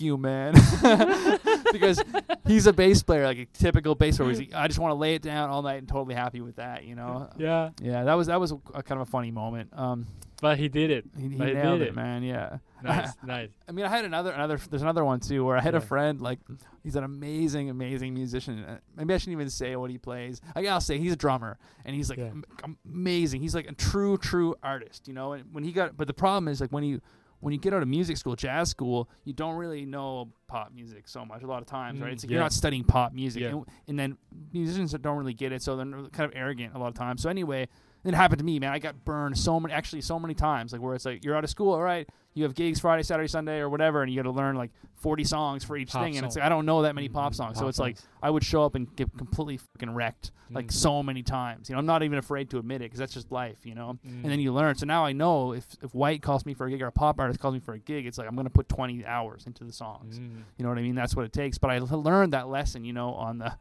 you, 0.00 0.16
man," 0.16 0.54
because 1.72 2.02
he's 2.46 2.66
a 2.66 2.72
bass 2.72 3.02
player, 3.02 3.24
like 3.24 3.38
a 3.38 3.46
typical 3.46 3.94
bass 3.94 4.16
player. 4.16 4.32
Like, 4.34 4.54
I 4.54 4.66
just 4.66 4.78
want 4.78 4.90
to 4.92 4.96
lay 4.96 5.14
it 5.14 5.22
down 5.22 5.50
all 5.50 5.62
night 5.62 5.78
and 5.78 5.88
totally 5.88 6.14
happy 6.14 6.40
with 6.40 6.56
that, 6.56 6.84
you 6.84 6.94
know. 6.94 7.28
yeah, 7.38 7.70
Yeah, 7.80 8.04
that 8.04 8.14
was 8.14 8.26
that 8.28 8.40
was 8.40 8.52
a, 8.52 8.58
a 8.74 8.82
kind 8.82 9.00
of 9.00 9.08
a 9.08 9.10
funny 9.10 9.30
moment. 9.30 9.70
Um, 9.72 10.06
but 10.40 10.58
he 10.58 10.68
did 10.68 10.90
it. 10.90 11.06
he, 11.16 11.22
he 11.28 11.28
he 11.30 11.38
nailed 11.38 11.80
it, 11.80 11.88
it. 11.88 11.94
man. 11.96 12.22
Yeah. 12.22 12.58
Nice, 12.82 13.12
nice. 13.24 13.48
I 13.66 13.72
mean, 13.72 13.86
I 13.86 13.88
had 13.88 14.04
another 14.04 14.30
another. 14.32 14.58
There's 14.68 14.82
another 14.82 15.04
one 15.04 15.20
too 15.20 15.42
where 15.44 15.56
I 15.56 15.60
had 15.62 15.74
a 15.74 15.80
friend 15.80 16.20
like 16.20 16.38
he's 16.82 16.96
an 16.96 17.04
amazing, 17.04 17.70
amazing 17.70 18.12
musician. 18.12 18.62
Uh, 18.62 18.76
Maybe 18.94 19.14
I 19.14 19.18
shouldn't 19.18 19.32
even 19.34 19.48
say 19.48 19.74
what 19.76 19.90
he 19.90 19.96
plays. 19.96 20.42
I 20.54 20.66
I'll 20.66 20.82
say 20.82 20.98
he's 20.98 21.12
a 21.12 21.16
drummer 21.16 21.56
and 21.86 21.96
he's 21.96 22.10
like 22.10 22.18
Yeah. 22.18 22.26
am- 22.62 22.76
amazing. 22.84 23.40
He's 23.40 23.54
like 23.54 23.70
a 23.70 23.74
true, 23.74 24.18
true 24.18 24.54
artist. 24.62 25.08
You 25.08 25.14
know, 25.14 25.32
and 25.32 25.44
when 25.52 25.64
he 25.64 25.72
got, 25.72 25.96
but 25.96 26.06
the 26.08 26.14
problem 26.14 26.48
is 26.48 26.60
like 26.60 26.70
when 26.72 26.84
you 26.84 27.00
when 27.44 27.52
you 27.52 27.60
get 27.60 27.74
out 27.74 27.82
of 27.82 27.88
music 27.88 28.16
school, 28.16 28.34
jazz 28.36 28.70
school, 28.70 29.08
you 29.24 29.32
don't 29.34 29.56
really 29.56 29.84
know 29.84 30.32
pop 30.46 30.72
music 30.74 31.06
so 31.06 31.24
much. 31.26 31.42
A 31.42 31.46
lot 31.46 31.60
of 31.60 31.66
times, 31.66 32.00
right? 32.00 32.08
Mm, 32.10 32.12
It's 32.14 32.24
like 32.24 32.30
yeah. 32.30 32.34
you're 32.36 32.42
not 32.42 32.52
studying 32.54 32.84
pop 32.84 33.12
music, 33.12 33.42
Yeah. 33.42 33.48
and, 33.50 33.64
and 33.88 33.98
then 33.98 34.16
musicians 34.52 34.92
that 34.92 35.02
don't 35.02 35.18
really 35.18 35.34
get 35.34 35.52
it, 35.52 35.62
so 35.62 35.76
they're 35.76 35.84
kind 35.86 36.30
of 36.30 36.32
arrogant 36.34 36.74
a 36.74 36.78
lot 36.78 36.88
of 36.88 36.94
times. 36.94 37.20
So 37.22 37.28
anyway, 37.28 37.68
it 38.04 38.14
happened 38.14 38.38
to 38.38 38.44
me, 38.44 38.58
man. 38.58 38.72
I 38.72 38.78
got 38.78 39.04
burned 39.04 39.38
so 39.38 39.58
many, 39.58 39.72
actually, 39.74 40.02
so 40.02 40.18
many 40.18 40.34
times. 40.34 40.72
Like 40.72 40.82
where 40.82 40.94
it's 40.94 41.04
like 41.04 41.24
you're 41.24 41.36
out 41.36 41.44
of 41.44 41.50
school, 41.50 41.72
all 41.72 41.82
right. 41.82 42.08
You 42.36 42.42
have 42.42 42.54
gigs 42.56 42.80
Friday, 42.80 43.04
Saturday, 43.04 43.28
Sunday, 43.28 43.60
or 43.60 43.68
whatever, 43.68 44.02
and 44.02 44.12
you 44.12 44.18
got 44.20 44.28
to 44.28 44.34
learn 44.34 44.56
like 44.56 44.72
40 44.96 45.22
songs 45.22 45.62
for 45.62 45.76
each 45.76 45.92
Pop 45.92 46.02
thing. 46.02 46.16
And 46.16 46.26
it's 46.26 46.34
like 46.34 46.44
I 46.44 46.48
don't 46.48 46.66
know 46.66 46.82
that 46.82 46.94
many 46.96 47.08
pop 47.08 47.32
Mm, 47.32 47.36
songs, 47.36 47.56
so 47.56 47.62
pop 47.62 47.68
it's 47.68 47.78
like. 47.78 47.96
I 48.22 48.28
would 48.30 48.42
show 48.42 48.64
up 48.64 48.74
and 48.74 48.94
get 48.96 49.16
completely 49.16 49.56
fucking 49.58 49.94
wrecked 49.94 50.32
like 50.50 50.66
Mm. 50.66 50.72
so 50.72 51.02
many 51.02 51.22
times. 51.22 51.68
You 51.68 51.74
know, 51.74 51.78
I'm 51.78 51.86
not 51.86 52.02
even 52.02 52.18
afraid 52.18 52.50
to 52.50 52.58
admit 52.58 52.76
it 52.82 52.86
because 52.86 52.98
that's 52.98 53.14
just 53.14 53.30
life. 53.30 53.64
You 53.64 53.74
know, 53.76 53.98
Mm. 54.04 54.22
and 54.24 54.32
then 54.32 54.40
you 54.40 54.52
learn. 54.52 54.74
So 54.74 54.84
now 54.86 55.04
I 55.04 55.12
know 55.12 55.52
if 55.52 55.64
if 55.82 55.94
White 55.94 56.22
calls 56.22 56.44
me 56.44 56.54
for 56.54 56.66
a 56.66 56.70
gig 56.70 56.82
or 56.82 56.88
a 56.88 56.92
pop 56.92 57.20
artist 57.20 57.38
calls 57.38 57.54
me 57.54 57.60
for 57.60 57.74
a 57.74 57.78
gig, 57.78 58.04
it's 58.04 58.18
like 58.18 58.26
I'm 58.26 58.34
gonna 58.34 58.50
put 58.50 58.68
20 58.68 59.06
hours 59.06 59.46
into 59.46 59.62
the 59.62 59.72
songs. 59.72 60.18
Mm. 60.18 60.42
You 60.58 60.64
know 60.64 60.70
what 60.70 60.78
I 60.78 60.82
mean? 60.82 60.96
That's 60.96 61.14
what 61.14 61.24
it 61.24 61.32
takes. 61.32 61.56
But 61.58 61.70
I 61.70 61.76
l- 61.76 61.86
learned 61.86 62.32
that 62.32 62.48
lesson, 62.48 62.84
you 62.84 62.92
know, 62.92 63.10
on 63.14 63.38
the 63.38 63.56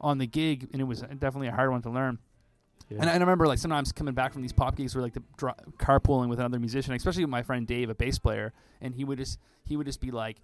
on 0.00 0.16
the 0.18 0.26
gig, 0.26 0.68
and 0.72 0.80
it 0.80 0.84
was 0.84 1.02
definitely 1.02 1.48
a 1.48 1.52
hard 1.52 1.70
one 1.70 1.82
to 1.82 1.90
learn. 1.90 2.18
Yeah. 2.90 2.98
And 3.00 3.10
I 3.10 3.14
remember 3.14 3.46
like 3.46 3.58
sometimes 3.58 3.92
coming 3.92 4.14
back 4.14 4.32
from 4.32 4.42
these 4.42 4.52
pop 4.52 4.76
gigs 4.76 4.94
where 4.94 5.02
like 5.02 5.14
the 5.14 5.22
carpooling 5.78 6.28
with 6.28 6.38
another 6.38 6.58
musician, 6.58 6.92
especially 6.94 7.24
with 7.24 7.30
my 7.30 7.42
friend 7.42 7.66
Dave, 7.66 7.90
a 7.90 7.94
bass 7.94 8.18
player, 8.18 8.52
and 8.80 8.94
he 8.94 9.04
would 9.04 9.18
just 9.18 9.38
he 9.64 9.76
would 9.76 9.86
just 9.86 10.00
be 10.00 10.10
like, 10.10 10.36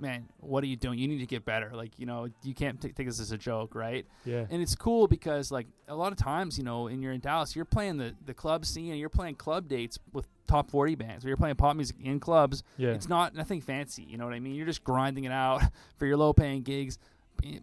"Man, 0.00 0.28
what 0.40 0.64
are 0.64 0.66
you 0.66 0.76
doing? 0.76 0.98
You 0.98 1.06
need 1.06 1.18
to 1.18 1.26
get 1.26 1.44
better. 1.44 1.70
Like, 1.74 1.98
you 1.98 2.06
know, 2.06 2.28
you 2.42 2.54
can't 2.54 2.80
t- 2.80 2.92
take 2.92 3.06
this 3.06 3.20
as 3.20 3.30
a 3.30 3.38
joke, 3.38 3.74
right?" 3.74 4.06
yeah. 4.24 4.46
And 4.50 4.62
it's 4.62 4.74
cool 4.74 5.06
because 5.06 5.50
like 5.52 5.66
a 5.86 5.94
lot 5.94 6.12
of 6.12 6.18
times, 6.18 6.56
you 6.56 6.64
know, 6.64 6.86
and 6.86 7.02
you're 7.02 7.12
in 7.12 7.20
Dallas, 7.20 7.54
you're 7.54 7.66
playing 7.66 7.98
the 7.98 8.14
the 8.24 8.34
club 8.34 8.64
scene, 8.64 8.94
you're 8.94 9.10
playing 9.10 9.34
club 9.34 9.68
dates 9.68 9.98
with 10.12 10.26
top 10.46 10.70
40 10.70 10.94
bands. 10.94 11.24
Where 11.24 11.30
you're 11.30 11.36
playing 11.36 11.56
pop 11.56 11.76
music 11.76 11.96
in 12.02 12.20
clubs. 12.20 12.62
Yeah. 12.76 12.90
It's 12.90 13.08
not 13.08 13.34
nothing 13.34 13.60
fancy. 13.60 14.02
You 14.02 14.18
know 14.18 14.24
what 14.24 14.34
I 14.34 14.40
mean? 14.40 14.54
You're 14.54 14.66
just 14.66 14.84
grinding 14.84 15.24
it 15.24 15.32
out 15.32 15.62
for 15.96 16.06
your 16.06 16.16
low 16.16 16.32
paying 16.32 16.62
gigs. 16.62 16.98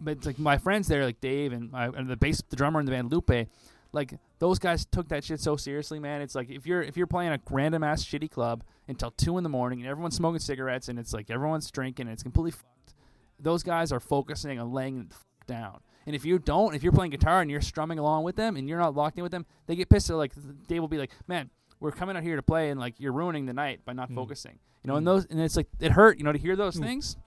But 0.01 0.17
it's 0.17 0.25
like 0.25 0.39
my 0.39 0.57
friends 0.57 0.87
there, 0.87 1.05
like 1.05 1.21
Dave 1.21 1.53
and, 1.53 1.71
my, 1.71 1.85
and 1.85 2.09
the 2.09 2.17
bass, 2.17 2.41
the 2.49 2.57
drummer 2.57 2.81
in 2.81 2.85
the 2.85 2.91
band 2.91 3.11
Lupe, 3.11 3.47
like 3.91 4.13
those 4.39 4.59
guys 4.59 4.85
took 4.85 5.07
that 5.09 5.23
shit 5.23 5.39
so 5.39 5.55
seriously, 5.55 5.99
man. 5.99 6.21
It's 6.21 6.35
like 6.35 6.49
if 6.49 6.65
you're 6.65 6.81
if 6.81 6.95
you're 6.97 7.07
playing 7.07 7.31
a 7.31 7.39
random 7.49 7.83
ass 7.83 8.03
shitty 8.03 8.29
club 8.29 8.63
until 8.87 9.11
two 9.11 9.37
in 9.37 9.43
the 9.43 9.49
morning 9.49 9.79
and 9.81 9.89
everyone's 9.89 10.15
smoking 10.15 10.39
cigarettes 10.39 10.89
and 10.89 10.99
it's 10.99 11.13
like 11.13 11.29
everyone's 11.29 11.69
drinking 11.71 12.07
and 12.07 12.13
it's 12.13 12.23
completely 12.23 12.51
fucked. 12.51 12.93
Those 13.39 13.63
guys 13.63 13.91
are 13.91 13.99
focusing 13.99 14.59
on 14.59 14.71
laying 14.71 15.07
the 15.07 15.15
fuck 15.15 15.47
down. 15.47 15.79
And 16.05 16.15
if 16.15 16.25
you 16.25 16.39
don't, 16.39 16.75
if 16.75 16.83
you're 16.83 16.91
playing 16.91 17.11
guitar 17.11 17.41
and 17.41 17.49
you're 17.51 17.61
strumming 17.61 17.99
along 17.99 18.23
with 18.23 18.35
them 18.35 18.55
and 18.55 18.67
you're 18.67 18.79
not 18.79 18.95
locked 18.95 19.17
in 19.17 19.23
with 19.23 19.31
them, 19.31 19.45
they 19.67 19.75
get 19.75 19.89
pissed. 19.89 20.07
They're 20.07 20.17
like 20.17 20.33
Dave 20.67 20.81
will 20.81 20.87
be 20.87 20.97
like, 20.97 21.11
"Man, 21.27 21.49
we're 21.79 21.91
coming 21.91 22.15
out 22.17 22.23
here 22.23 22.35
to 22.35 22.41
play 22.43 22.69
and 22.69 22.79
like 22.79 22.95
you're 22.99 23.11
ruining 23.13 23.45
the 23.45 23.53
night 23.53 23.85
by 23.85 23.93
not 23.93 24.09
Mm. 24.09 24.15
focusing." 24.15 24.59
You 24.83 24.87
know, 24.89 24.95
and 24.97 25.03
Mm. 25.03 25.09
those 25.09 25.25
and 25.25 25.39
it's 25.39 25.55
like 25.55 25.67
it 25.79 25.91
hurt, 25.91 26.17
you 26.17 26.23
know, 26.23 26.31
to 26.31 26.39
hear 26.39 26.55
those 26.55 26.75
Mm. 26.77 26.83
things. 26.83 27.17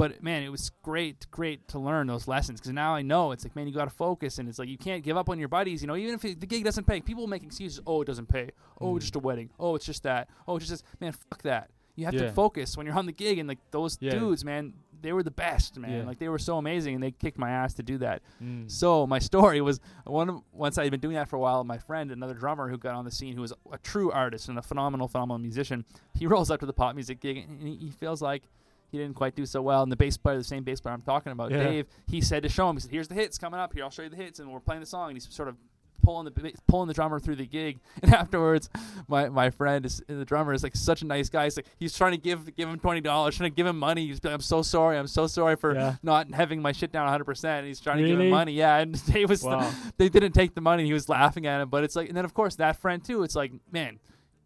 But 0.00 0.22
man, 0.22 0.42
it 0.42 0.48
was 0.48 0.70
great, 0.82 1.26
great 1.30 1.68
to 1.68 1.78
learn 1.78 2.06
those 2.06 2.26
lessons 2.26 2.58
because 2.58 2.72
now 2.72 2.94
I 2.94 3.02
know 3.02 3.32
it's 3.32 3.44
like, 3.44 3.54
man, 3.54 3.68
you 3.68 3.74
got 3.74 3.84
to 3.84 3.90
focus, 3.94 4.38
and 4.38 4.48
it's 4.48 4.58
like 4.58 4.68
you 4.68 4.78
can't 4.78 5.02
give 5.04 5.16
up 5.18 5.28
on 5.28 5.38
your 5.38 5.48
buddies. 5.48 5.82
You 5.82 5.88
know, 5.88 5.96
even 5.96 6.14
if 6.14 6.22
the 6.22 6.46
gig 6.46 6.64
doesn't 6.64 6.84
pay, 6.86 7.00
people 7.02 7.26
make 7.26 7.42
excuses. 7.42 7.80
Oh, 7.86 8.00
it 8.00 8.06
doesn't 8.06 8.28
pay. 8.30 8.50
Oh, 8.80 8.94
Mm. 8.94 9.00
just 9.00 9.14
a 9.14 9.18
wedding. 9.18 9.50
Oh, 9.58 9.74
it's 9.74 9.84
just 9.84 10.02
that. 10.04 10.28
Oh, 10.48 10.56
it's 10.56 10.66
just 10.66 10.82
this. 10.82 10.90
Man, 11.00 11.12
fuck 11.12 11.42
that. 11.42 11.70
You 11.96 12.06
have 12.06 12.14
Yeah. 12.14 12.22
to 12.22 12.32
focus 12.32 12.78
when 12.78 12.86
you're 12.86 12.96
on 12.96 13.04
the 13.04 13.12
gig, 13.12 13.38
and 13.38 13.46
like 13.46 13.58
those 13.72 13.98
Yeah. 14.00 14.12
dudes, 14.12 14.42
man, 14.42 14.72
they 15.02 15.12
were 15.12 15.22
the 15.22 15.30
best, 15.30 15.78
man. 15.78 15.90
Yeah. 15.90 16.04
Like 16.04 16.18
they 16.18 16.28
were 16.30 16.38
so 16.38 16.56
amazing, 16.56 16.94
and 16.94 17.02
they 17.02 17.10
kicked 17.10 17.36
my 17.38 17.50
ass 17.50 17.74
to 17.74 17.82
do 17.82 17.98
that. 17.98 18.22
Mm. 18.42 18.70
So 18.70 19.06
my 19.06 19.18
story 19.18 19.60
was 19.60 19.80
one 20.06 20.30
of- 20.30 20.42
once 20.52 20.78
I 20.78 20.84
had 20.84 20.90
been 20.92 21.00
doing 21.00 21.16
that 21.16 21.28
for 21.28 21.36
a 21.36 21.40
while. 21.40 21.62
My 21.64 21.76
friend, 21.78 22.10
another 22.10 22.34
drummer 22.34 22.70
who 22.70 22.78
got 22.78 22.94
on 22.94 23.04
the 23.04 23.10
scene, 23.10 23.34
who 23.34 23.42
was 23.42 23.52
a 23.70 23.76
true 23.78 24.10
artist 24.10 24.48
and 24.48 24.58
a 24.58 24.62
phenomenal, 24.62 25.08
phenomenal 25.08 25.38
musician, 25.38 25.84
he 26.14 26.26
rolls 26.26 26.50
up 26.50 26.60
to 26.60 26.66
the 26.66 26.72
pop 26.72 26.94
music 26.94 27.20
gig 27.20 27.36
and 27.36 27.60
he, 27.68 27.76
he 27.76 27.90
feels 27.90 28.22
like 28.22 28.44
he 28.90 28.98
didn't 28.98 29.14
quite 29.14 29.34
do 29.34 29.46
so 29.46 29.62
well. 29.62 29.82
And 29.82 29.90
the 29.92 29.96
bass 29.96 30.16
player, 30.16 30.36
the 30.38 30.44
same 30.44 30.62
bass 30.64 30.80
player 30.80 30.94
I'm 30.94 31.02
talking 31.02 31.32
about, 31.32 31.50
Yeah. 31.50 31.64
Dave, 31.64 31.86
he 32.08 32.20
said 32.20 32.42
to 32.42 32.48
show 32.48 32.68
him, 32.68 32.76
he 32.76 32.80
said, 32.80 32.90
"Here's 32.90 33.08
the 33.08 33.14
hits 33.14 33.38
coming 33.38 33.60
up. 33.60 33.72
Here, 33.74 33.84
I'll 33.84 33.90
show 33.90 34.02
you 34.02 34.08
the 34.08 34.16
hits." 34.16 34.38
And 34.40 34.50
we're 34.52 34.60
playing 34.60 34.80
the 34.80 34.86
song, 34.86 35.08
and 35.10 35.16
he's 35.16 35.28
sort 35.32 35.48
of 35.48 35.56
pulling 36.02 36.24
the 36.24 36.52
pulling 36.66 36.88
the 36.88 36.94
drummer 36.94 37.20
through 37.20 37.36
the 37.36 37.46
gig. 37.46 37.78
And 38.02 38.14
afterwards, 38.14 38.70
my 39.06 39.28
my 39.28 39.50
friend 39.50 39.84
is 39.84 40.02
the 40.06 40.24
drummer 40.24 40.54
is 40.54 40.62
like 40.62 40.74
such 40.74 41.02
a 41.02 41.06
nice 41.06 41.28
guy. 41.28 41.44
He's 41.44 41.56
like 41.58 41.66
he's 41.78 41.94
trying 41.94 42.12
to 42.12 42.18
give 42.18 42.56
give 42.56 42.68
him 42.70 42.78
twenty 42.78 43.02
dollars, 43.02 43.36
trying 43.36 43.50
to 43.50 43.54
give 43.54 43.66
him 43.66 43.78
money. 43.78 44.06
He's 44.06 44.24
like, 44.24 44.32
I'm 44.32 44.40
so 44.40 44.62
sorry. 44.62 44.96
I'm 44.96 45.06
so 45.06 45.26
sorry 45.26 45.56
for 45.56 45.74
Yeah. 45.74 45.96
not 46.02 46.32
having 46.32 46.62
my 46.62 46.72
shit 46.72 46.90
down 46.90 47.04
100. 47.04 47.24
percent 47.24 47.58
And 47.58 47.66
He's 47.66 47.80
trying 47.80 47.98
to 47.98 48.06
give 48.06 48.18
him 48.18 48.30
money. 48.30 48.52
Yeah, 48.52 48.78
and 48.78 49.04
Dave 49.12 49.28
was 49.28 49.42
Wow. 49.42 49.70
they 49.98 50.08
didn't 50.08 50.32
take 50.32 50.54
the 50.54 50.62
money. 50.62 50.86
He 50.86 50.94
was 50.94 51.08
laughing 51.10 51.46
at 51.46 51.60
him, 51.60 51.68
but 51.68 51.84
it's 51.84 51.94
like, 51.96 52.08
and 52.08 52.16
then 52.16 52.24
of 52.24 52.32
course 52.32 52.56
that 52.56 52.76
friend 52.76 53.04
too. 53.04 53.22
It's 53.22 53.36
like, 53.36 53.52
man, 53.70 53.98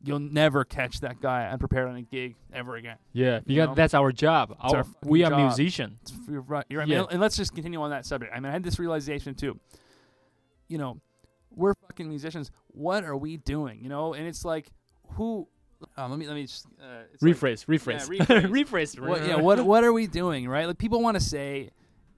you'll 0.05 0.19
never 0.21 0.65
catch 0.65 1.01
that 1.01 1.21
guy 1.21 1.49
unprepared 1.49 1.89
on 1.89 1.97
a 1.97 2.03
gig 2.03 2.37
ever 2.53 2.77
again. 2.77 2.97
Yeah, 3.13 3.41
You 3.47 3.67
know? 3.67 3.75
that's 3.75 3.95
our 3.95 4.13
job. 4.13 4.57
Our 4.61 4.77
Our, 4.79 4.85
we 5.03 5.25
are 5.25 5.37
musicians. 5.37 6.13
You're 6.31 6.43
right. 6.43 6.65
You're 6.69 6.81
right. 6.81 6.89
Yeah. 6.89 6.99
I 6.99 7.01
mean, 7.01 7.09
and 7.13 7.21
let's 7.21 7.37
just 7.37 7.55
continue 7.55 7.81
on 7.81 7.91
that 7.91 8.05
subject. 8.07 8.33
I 8.35 8.41
mean, 8.41 8.51
I 8.51 8.53
had 8.53 8.63
this 8.63 8.79
realization 8.79 9.35
too. 9.35 9.59
You 10.69 10.79
know, 10.79 11.01
we're 11.51 11.75
fucking 11.87 12.09
musicians. 12.09 12.51
What 12.69 13.05
are 13.05 13.17
we 13.17 13.37
doing? 13.39 13.81
You 13.83 13.89
know, 13.89 14.15
and 14.15 14.27
it's 14.27 14.45
like, 14.45 14.71
who? 15.13 15.49
Um, 15.97 16.11
let 16.11 16.19
me 16.19 16.27
let 16.27 16.35
me 16.35 16.43
just 16.47 16.67
uh, 16.81 17.03
it's 17.13 17.23
like- 17.23 17.35
Rephrase, 17.37 17.67
rephrase, 17.67 18.09
rephrase. 18.09 18.97
rephrase. 18.97 19.01
what, 19.07 19.27
yeah, 19.27 19.37
what 19.37 19.65
what 19.65 19.85
are 19.85 19.93
we 19.93 20.07
doing, 20.07 20.49
right? 20.49 20.67
Like 20.67 20.79
people 20.79 21.03
want 21.03 21.17
to 21.17 21.23
say 21.23 21.71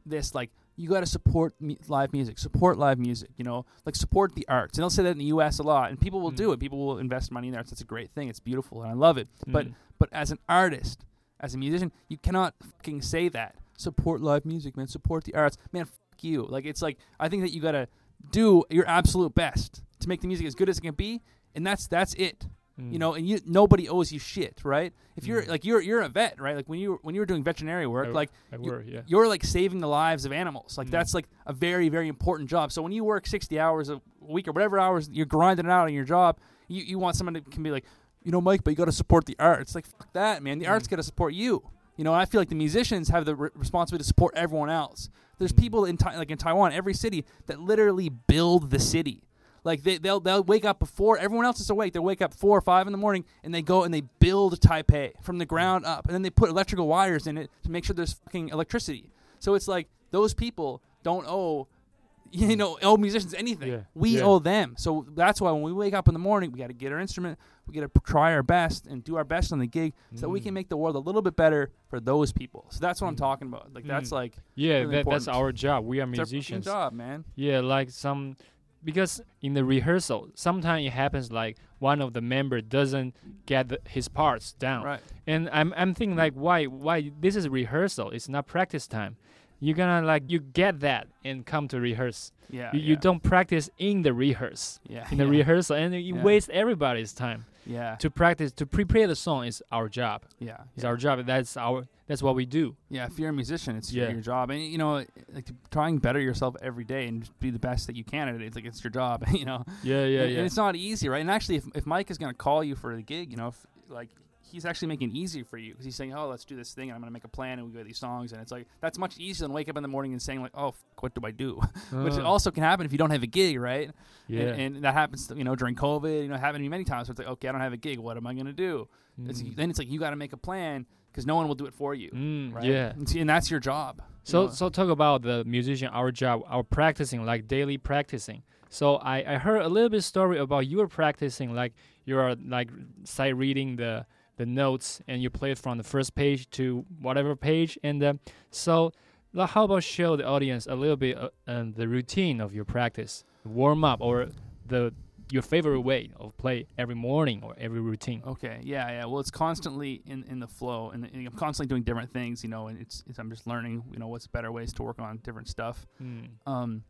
this 0.04 0.34
like 0.34 0.50
you 0.76 0.88
got 0.88 1.00
to 1.00 1.06
support 1.06 1.54
live 1.88 2.12
music, 2.12 2.38
support 2.38 2.76
live 2.78 2.99
music, 2.99 3.30
you 3.37 3.45
know, 3.45 3.64
like 3.87 3.97
support 3.97 4.35
the 4.35 4.47
arts. 4.49 4.76
And 4.76 4.83
they'll 4.83 4.90
say 4.90 5.02
that 5.04 5.11
in 5.11 5.18
the 5.18 5.25
U.S. 5.26 5.59
a 5.59 5.62
lot, 5.62 5.88
and 5.90 6.00
people 6.00 6.21
will 6.21 6.30
do 6.30 6.49
Mm. 6.50 6.54
it. 6.54 6.61
People 6.61 6.85
will 6.87 6.99
invest 6.99 7.33
money 7.33 7.49
in 7.49 7.52
the 7.52 7.59
arts. 7.59 7.71
That's 7.71 7.80
a 7.80 7.85
great 7.87 8.11
thing. 8.11 8.28
It's 8.28 8.40
beautiful, 8.40 8.83
and 8.83 8.90
I 8.90 8.95
love 8.95 9.16
it. 9.18 9.28
But 9.47 9.68
Mm. 9.68 9.75
but 9.99 10.09
as 10.12 10.30
an 10.30 10.38
artist, 10.49 11.04
as 11.40 11.54
a 11.54 11.59
musician, 11.59 11.90
you 12.09 12.18
cannot 12.18 12.54
fucking 12.62 13.00
say 13.02 13.28
that. 13.30 13.56
Support 13.78 14.21
live 14.21 14.45
music, 14.45 14.76
man. 14.76 14.87
Support 14.88 15.25
the 15.25 15.35
arts, 15.35 15.56
man. 15.73 15.87
Fuck 15.87 16.23
you. 16.23 16.42
Like 16.45 16.64
it's 16.66 16.83
like 16.83 16.99
I 17.18 17.28
think 17.28 17.42
that 17.42 17.52
you 17.52 17.61
gotta 17.61 17.88
do 18.30 18.64
your 18.71 18.87
absolute 18.88 19.35
best 19.35 19.83
to 20.00 20.09
make 20.09 20.21
the 20.21 20.28
music 20.28 20.47
as 20.47 20.54
good 20.54 20.68
as 20.68 20.78
it 20.78 20.83
can 20.83 20.95
be, 20.95 21.23
and 21.54 21.66
that's 21.66 21.87
that's 21.87 22.14
it. 22.14 22.47
You 22.78 22.85
Mm. 22.85 22.99
know, 22.99 23.14
and 23.14 23.26
you 23.26 23.40
nobody 23.47 23.88
owes 23.88 24.12
you 24.12 24.18
shit, 24.18 24.61
right? 24.62 24.92
If 25.16 25.26
you're 25.26 25.42
Mm. 25.42 25.49
like 25.49 25.64
you're 25.64 25.80
you're 25.80 26.02
a 26.02 26.11
vet, 26.11 26.38
right? 26.38 26.54
Like 26.54 26.68
when 26.68 26.78
you 26.78 26.99
when 27.02 27.14
you 27.14 27.23
were 27.23 27.26
doing 27.26 27.42
veterinary 27.42 27.87
work, 27.87 28.09
I- 28.09 28.11
like 28.11 28.30
I 28.52 28.56
you- 28.56 28.71
were, 28.71 28.83
yeah. 28.83 29.00
you're 29.06 29.26
like 29.28 29.45
saving 29.45 29.80
the 29.80 29.87
lives 29.88 30.26
of 30.26 30.33
animals. 30.33 30.76
Like 30.76 30.88
Mm. 30.88 30.90
that's 30.90 31.14
like 31.14 31.26
a 31.47 31.54
very 31.54 31.88
very 31.88 32.06
important 32.09 32.50
job. 32.50 32.71
So 32.73 32.83
when 32.83 32.92
you 32.92 33.02
work 33.02 33.26
60 33.26 33.59
hours 33.59 33.88
a 33.88 34.02
week 34.21 34.47
or 34.47 34.52
whatever 34.52 34.78
hours 34.78 35.09
you're 35.11 35.25
grinding 35.25 35.64
it 35.64 35.73
out 35.73 35.87
on 35.87 35.95
your 35.95 36.04
job, 36.04 36.38
you 36.68 36.83
you 36.83 36.99
want 36.99 37.16
someone 37.16 37.33
that 37.33 37.50
can 37.50 37.62
be 37.62 37.71
like, 37.71 37.87
you 38.23 38.30
know, 38.30 38.42
Mike, 38.42 38.62
but 38.62 38.73
you 38.73 38.76
got 38.76 38.85
to 38.87 38.92
support 38.92 39.25
the 39.25 39.37
arts. 39.38 39.75
Like 39.75 39.87
fuck 39.87 40.12
that, 40.12 40.42
man. 40.42 40.59
The 40.59 40.66
Mm. 40.66 40.71
arts 40.73 40.87
got 40.87 40.97
to 40.97 41.02
support 41.02 41.33
you. 41.33 41.62
You 41.97 42.04
know, 42.04 42.12
I 42.12 42.26
feel 42.26 42.42
like 42.42 42.50
the 42.50 42.54
musicians 42.56 43.09
have 43.09 43.25
the 43.25 43.35
re- 43.35 43.49
responsibility 43.54 44.02
to 44.02 44.06
support 44.06 44.35
everyone 44.37 44.68
else. 44.68 45.09
There's 45.38 45.52
Mm. 45.52 45.56
people 45.61 45.85
in 45.87 45.97
Tai 45.97 46.18
like 46.18 46.30
in 46.30 46.37
Taiwan, 46.37 46.73
every 46.73 46.92
city 46.92 47.25
that 47.47 47.59
literally 47.59 48.11
build 48.11 48.71
the 48.71 48.78
city. 48.78 49.23
Like 49.66 49.82
they 49.82 49.99
they'll 49.99 50.20
they'll 50.20 50.44
wake 50.44 50.64
up 50.64 50.78
before 50.78 51.18
everyone 51.18 51.44
else 51.44 51.58
is 51.61 51.68
awake. 51.70 51.92
They 51.92 51.99
wake 51.99 52.23
up 52.23 52.32
four 52.32 52.56
or 52.56 52.61
five 52.61 52.87
in 52.87 52.92
the 52.92 52.99
morning 52.99 53.25
and 53.42 53.52
they 53.52 53.62
go 53.62 53.82
and 53.82 53.92
they 53.92 54.02
build 54.20 54.58
Taipei 54.61 55.12
from 55.23 55.38
the 55.38 55.44
ground 55.44 55.85
up, 55.85 56.06
and 56.06 56.14
then 56.14 56.23
they 56.23 56.30
put 56.30 56.49
electrical 56.50 56.87
wires 56.87 57.26
in 57.26 57.37
it 57.37 57.50
to 57.64 57.70
make 57.70 57.85
sure 57.85 57.94
there's 57.94 58.12
fucking 58.14 58.50
electricity. 58.50 59.11
So 59.40 59.54
it's 59.54 59.66
like 59.66 59.88
those 60.12 60.35
people 60.35 60.80
don't 61.02 61.26
owe, 61.28 61.66
you 62.30 62.54
know, 62.54 62.78
owe 62.80 62.96
musicians 62.96 63.35
anything. 63.35 63.68
Yeah. 63.73 63.80
We 63.94 64.18
Yeah. 64.18 64.23
owe 64.23 64.38
them. 64.38 64.75
So 64.78 65.04
that's 65.16 65.40
why 65.40 65.50
when 65.50 65.62
we 65.62 65.73
wake 65.73 65.94
up 65.94 66.06
in 66.08 66.14
the 66.14 66.20
morning, 66.20 66.52
we 66.52 66.58
got 66.61 66.68
to 66.68 66.73
get 66.73 66.92
our 66.92 67.00
instrument. 67.00 67.37
We 67.66 67.75
got 67.75 67.92
to 67.92 68.00
try 68.02 68.32
our 68.35 68.44
best 68.44 68.87
and 68.87 69.02
do 69.02 69.16
our 69.16 69.25
best 69.25 69.52
on 69.52 69.58
the 69.58 69.66
gig 69.66 69.94
so 70.14 70.20
that 70.23 70.28
we 70.28 70.38
can 70.40 70.52
Mm. 70.52 70.54
make 70.54 70.68
the 70.68 70.76
world 70.76 70.94
a 70.94 71.00
little 71.00 71.23
bit 71.23 71.35
better 71.35 71.73
for 71.88 71.99
those 71.99 72.32
people. 72.32 72.66
So 72.70 72.78
that's 72.80 73.00
what 73.00 73.08
I'm 73.08 73.14
Mm. 73.16 73.18
talking 73.28 73.49
about. 73.49 73.75
Like 73.75 73.85
that's 73.87 74.11
Mm. 74.11 74.20
like 74.20 74.37
Yeah, 74.54 74.75
really 74.82 74.96
that, 75.02 75.06
that's 75.11 75.26
our 75.26 75.50
job. 75.50 75.85
We 75.85 75.99
are 76.00 76.08
it's 76.08 76.18
our 76.20 76.23
musicians. 76.26 76.64
job, 76.64 76.92
man. 76.92 77.25
Yeah, 77.35 77.61
like 77.61 77.90
some 77.90 78.37
because 78.86 79.20
in 79.42 79.52
the 79.52 79.64
rehearsal, 79.64 80.28
sometimes 80.34 80.86
it 80.86 80.92
happens 80.92 81.30
like 81.30 81.58
one 81.78 82.00
of 82.00 82.14
the 82.14 82.22
member 82.22 82.62
doesn't 82.62 83.14
get 83.44 83.68
the, 83.68 83.78
his 83.86 84.08
parts 84.08 84.52
down, 84.54 84.84
Right. 84.84 85.00
and 85.26 85.50
I'm 85.52 85.74
I'm 85.76 85.92
thinking 85.92 86.16
like 86.16 86.32
why 86.32 86.64
why 86.64 87.10
this 87.20 87.36
is 87.36 87.46
rehearsal? 87.48 88.10
It's 88.12 88.28
not 88.30 88.46
practice 88.46 88.86
time. 88.86 89.16
You're 89.60 89.76
gonna 89.76 90.06
like 90.06 90.25
you 90.28 90.40
get 90.40 90.80
that 90.80 91.08
and 91.25 91.44
come 91.46 91.68
to 91.68 91.80
rehearse. 91.80 92.32
Yeah. 92.50 92.70
you, 92.72 92.80
yeah. 92.80 92.88
you 92.90 92.96
don't 92.96 93.22
practice 93.22 93.68
in 93.78 94.02
the 94.02 94.12
rehearse 94.12 94.78
Yeah. 94.88 95.06
in 95.10 95.18
the 95.18 95.25
yeah. 95.25 95.30
rehearsal, 95.30 95.76
and 95.76 95.94
you 95.94 96.14
Yeah. 96.16 96.22
waste 96.22 96.48
everybody's 96.50 97.12
time 97.12 97.44
Yeah. 97.66 97.96
to 97.96 98.10
practice 98.10 98.52
to 98.52 98.66
prepare 98.66 99.06
the 99.08 99.16
song. 99.16 99.46
Is 99.46 99.62
our 99.72 99.88
job. 99.88 100.22
Yeah. 100.38 100.58
It's 100.76 100.84
our 100.84 100.96
job. 100.96 101.25
That's 101.26 101.56
our 101.56 101.86
that's 102.06 102.22
what 102.22 102.36
we 102.36 102.46
do. 102.46 102.76
Yeah, 102.88 103.06
if 103.06 103.18
you're 103.18 103.30
a 103.30 103.32
musician, 103.32 103.76
it's 103.76 103.92
your- 103.92 104.06
Yeah. 104.06 104.12
your 104.12 104.20
job, 104.20 104.50
and 104.50 104.62
you 104.62 104.78
know, 104.78 105.04
like 105.34 105.48
trying 105.72 105.98
better 105.98 106.20
yourself 106.20 106.54
every 106.62 106.84
day 106.84 107.08
and 107.08 107.28
be 107.40 107.50
the 107.50 107.58
best 107.58 107.88
that 107.88 107.96
you 107.96 108.04
can 108.04 108.28
at 108.28 108.36
it. 108.36 108.42
It's 108.42 108.54
like 108.54 108.64
it's 108.64 108.84
your 108.84 108.92
job, 108.92 109.25
you 109.32 109.44
know. 109.44 109.64
Yeah, 109.82 110.04
yeah, 110.04 110.20
and, 110.22 110.32
yeah. 110.32 110.38
and 110.38 110.46
it's 110.46 110.56
not 110.56 110.76
easy, 110.76 111.08
right? 111.08 111.20
And 111.20 111.30
actually, 111.30 111.56
if, 111.56 111.64
if 111.75 111.84
Mike 111.86 112.08
is 112.12 112.18
going 112.18 112.30
to 112.32 112.36
call 112.38 112.62
you 112.62 112.76
for 112.76 112.94
the 112.94 113.02
gig, 113.02 113.32
you 113.32 113.36
know, 113.36 113.48
if, 113.48 113.66
like 113.88 114.10
he's 114.50 114.64
actually 114.64 114.88
making 114.88 115.10
it 115.10 115.14
easier 115.14 115.44
for 115.44 115.58
you 115.58 115.72
because 115.72 115.84
he's 115.84 115.96
saying, 115.96 116.14
"Oh, 116.14 116.28
let's 116.28 116.44
do 116.44 116.56
this 116.56 116.72
thing. 116.74 116.88
And 116.90 116.94
I'm 116.94 117.00
going 117.00 117.10
to 117.10 117.12
make 117.12 117.24
a 117.24 117.28
plan, 117.28 117.58
and 117.58 117.66
we 117.68 117.74
go 117.76 117.82
these 117.84 117.98
songs." 117.98 118.32
And 118.32 118.40
it's 118.40 118.52
like 118.52 118.66
that's 118.80 118.98
much 118.98 119.18
easier 119.18 119.44
than 119.46 119.52
wake 119.54 119.68
up 119.68 119.76
in 119.76 119.82
the 119.82 119.88
morning 119.88 120.12
and 120.12 120.20
saying 120.22 120.40
like, 120.42 120.52
"Oh, 120.54 120.72
fuck, 120.72 121.02
what 121.02 121.14
do 121.14 121.20
I 121.24 121.30
do?" 121.30 121.60
Which 121.92 122.14
Uh, 122.14 122.22
also 122.22 122.50
can 122.50 122.62
happen 122.62 122.86
if 122.86 122.92
you 122.92 122.98
don't 122.98 123.10
have 123.10 123.22
a 123.22 123.26
gig, 123.26 123.58
right? 123.60 123.90
yeah. 124.28 124.42
And, 124.42 124.76
and 124.76 124.84
that 124.84 124.94
happens, 124.94 125.32
you 125.36 125.44
know, 125.44 125.54
during 125.56 125.74
COVID. 125.74 126.22
You 126.22 126.28
know, 126.28 126.36
happened 126.36 126.56
to 126.60 126.62
me 126.62 126.68
many 126.68 126.84
times. 126.84 127.08
Where 127.08 127.12
it's 127.12 127.18
like, 127.18 127.28
okay, 127.28 127.48
I 127.48 127.52
don't 127.52 127.60
have 127.60 127.72
a 127.72 127.76
gig. 127.76 127.98
What 127.98 128.16
am 128.16 128.26
I 128.26 128.34
going 128.34 128.46
to 128.46 128.52
do? 128.52 128.88
It's, 129.26 129.42
Mm. 129.42 129.56
then 129.56 129.70
it's 129.70 129.78
like 129.78 129.90
you 129.90 129.98
got 129.98 130.10
to 130.10 130.16
make 130.16 130.32
a 130.34 130.36
plan 130.36 130.84
because 131.10 131.24
no 131.26 131.36
one 131.36 131.48
will 131.48 131.54
do 131.54 131.64
it 131.66 131.72
for 131.74 131.94
you. 131.94 132.10
Mm, 132.10 132.52
Right? 132.54 132.64
Yeah. 132.64 132.90
and, 132.92 133.08
see, 133.08 133.20
and 133.20 133.30
that's 133.30 133.50
your 133.50 133.60
job. 133.60 133.96
you 133.98 134.04
So 134.24 134.44
know? 134.44 134.50
so 134.50 134.68
talk 134.68 134.90
about 134.90 135.22
the 135.22 135.42
musician, 135.44 135.88
our 135.88 136.10
job, 136.12 136.42
our 136.46 136.62
practicing, 136.62 137.24
like 137.24 137.48
daily 137.48 137.78
practicing. 137.78 138.42
So 138.68 138.96
I, 138.96 139.34
I 139.34 139.38
heard 139.38 139.62
a 139.62 139.68
little 139.68 139.88
bit 139.88 140.02
story 140.02 140.38
about 140.38 140.66
you 140.66 140.76
were 140.78 140.88
practicing, 140.88 141.54
like 141.54 141.72
you 142.04 142.18
are 142.18 142.36
like 142.46 142.68
sight 143.04 143.34
reading 143.36 143.76
the 143.76 144.04
the 144.36 144.46
notes 144.46 145.00
and 145.08 145.22
you 145.22 145.30
play 145.30 145.50
it 145.50 145.58
from 145.58 145.78
the 145.78 145.84
first 145.84 146.14
page 146.14 146.48
to 146.50 146.84
whatever 147.00 147.34
page. 147.36 147.78
And 147.82 148.02
uh, 148.02 148.14
so 148.50 148.92
how 149.34 149.64
about 149.64 149.82
show 149.82 150.16
the 150.16 150.24
audience 150.24 150.66
a 150.66 150.74
little 150.74 150.96
bit 150.96 151.18
uh, 151.18 151.30
um, 151.46 151.72
the 151.72 151.88
routine 151.88 152.40
of 152.40 152.54
your 152.54 152.64
practice, 152.64 153.24
warm 153.44 153.84
up, 153.84 154.00
or 154.00 154.28
the 154.66 154.92
your 155.30 155.42
favorite 155.42 155.80
way 155.80 156.10
of 156.18 156.36
play 156.36 156.66
every 156.78 156.94
morning 156.94 157.40
or 157.42 157.54
every 157.58 157.80
routine. 157.80 158.22
Okay, 158.26 158.60
yeah, 158.62 158.88
yeah. 158.90 159.04
Well, 159.06 159.20
it's 159.20 159.30
constantly 159.30 160.02
in, 160.06 160.24
in 160.28 160.38
the 160.38 160.46
flow, 160.46 160.90
and, 160.90 161.04
and 161.04 161.26
I'm 161.26 161.34
constantly 161.34 161.68
doing 161.68 161.82
different 161.82 162.12
things, 162.12 162.44
you 162.44 162.48
know. 162.48 162.68
And 162.68 162.80
it's, 162.80 163.02
it's 163.08 163.18
I'm 163.18 163.30
just 163.30 163.46
learning, 163.46 163.82
you 163.92 163.98
know, 163.98 164.08
what's 164.08 164.26
better 164.26 164.52
ways 164.52 164.72
to 164.74 164.82
work 164.82 165.00
on 165.00 165.18
different 165.18 165.48
stuff. 165.48 165.86
Mm. 166.02 166.28
Um, 166.46 166.84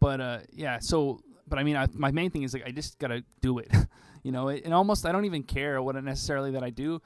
but 0.00 0.20
uh, 0.20 0.38
yeah. 0.52 0.78
So, 0.80 1.20
but 1.48 1.58
I 1.58 1.62
mean, 1.62 1.76
I, 1.76 1.86
my 1.94 2.10
main 2.10 2.30
thing 2.30 2.42
is 2.42 2.54
like 2.54 2.66
I 2.66 2.70
just 2.70 2.98
gotta 2.98 3.24
do 3.40 3.58
it, 3.58 3.70
you 4.22 4.32
know. 4.32 4.48
And 4.48 4.72
almost 4.72 5.06
I 5.06 5.12
don't 5.12 5.24
even 5.24 5.42
care 5.42 5.82
what 5.82 5.96
it 5.96 6.04
necessarily 6.04 6.52
that 6.52 6.62
I 6.62 6.70
do. 6.70 7.00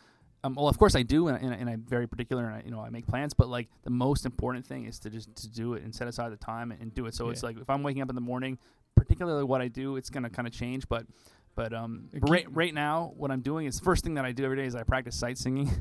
Um, 0.44 0.54
well, 0.56 0.66
of 0.66 0.76
course 0.76 0.96
I 0.96 1.02
do, 1.02 1.28
and, 1.28 1.40
and, 1.40 1.54
and 1.54 1.70
I'm 1.70 1.84
very 1.86 2.08
particular, 2.08 2.44
and 2.44 2.54
I, 2.56 2.62
you 2.64 2.70
know 2.72 2.80
I 2.80 2.90
make 2.90 3.06
plans. 3.06 3.32
But 3.32 3.48
like 3.48 3.68
the 3.84 3.90
most 3.90 4.26
important 4.26 4.66
thing 4.66 4.86
is 4.86 4.98
to 5.00 5.10
just 5.10 5.34
to 5.36 5.48
do 5.48 5.74
it 5.74 5.84
and 5.84 5.94
set 5.94 6.08
aside 6.08 6.32
the 6.32 6.36
time 6.36 6.72
and, 6.72 6.80
and 6.80 6.94
do 6.94 7.06
it. 7.06 7.14
So 7.14 7.30
it's 7.30 7.42
like 7.42 7.58
if 7.58 7.70
I'm 7.70 7.82
waking 7.82 8.02
up 8.02 8.08
in 8.08 8.14
the 8.14 8.20
morning, 8.20 8.58
particularly 8.96 9.44
what 9.44 9.60
I 9.60 9.68
do, 9.68 9.96
it's 9.96 10.10
gonna 10.10 10.30
kind 10.30 10.48
of 10.48 10.54
change. 10.54 10.88
But 10.88 11.06
but 11.54 11.72
um, 11.72 12.08
right 12.20 12.46
right 12.54 12.74
now, 12.74 13.12
what 13.16 13.30
I'm 13.30 13.42
doing 13.42 13.66
is 13.66 13.78
first 13.78 14.04
thing 14.04 14.14
that 14.14 14.24
I 14.24 14.32
do 14.32 14.44
every 14.44 14.56
day 14.56 14.66
is 14.66 14.74
I 14.74 14.82
practice 14.82 15.16
sight 15.16 15.38
singing. 15.38 15.70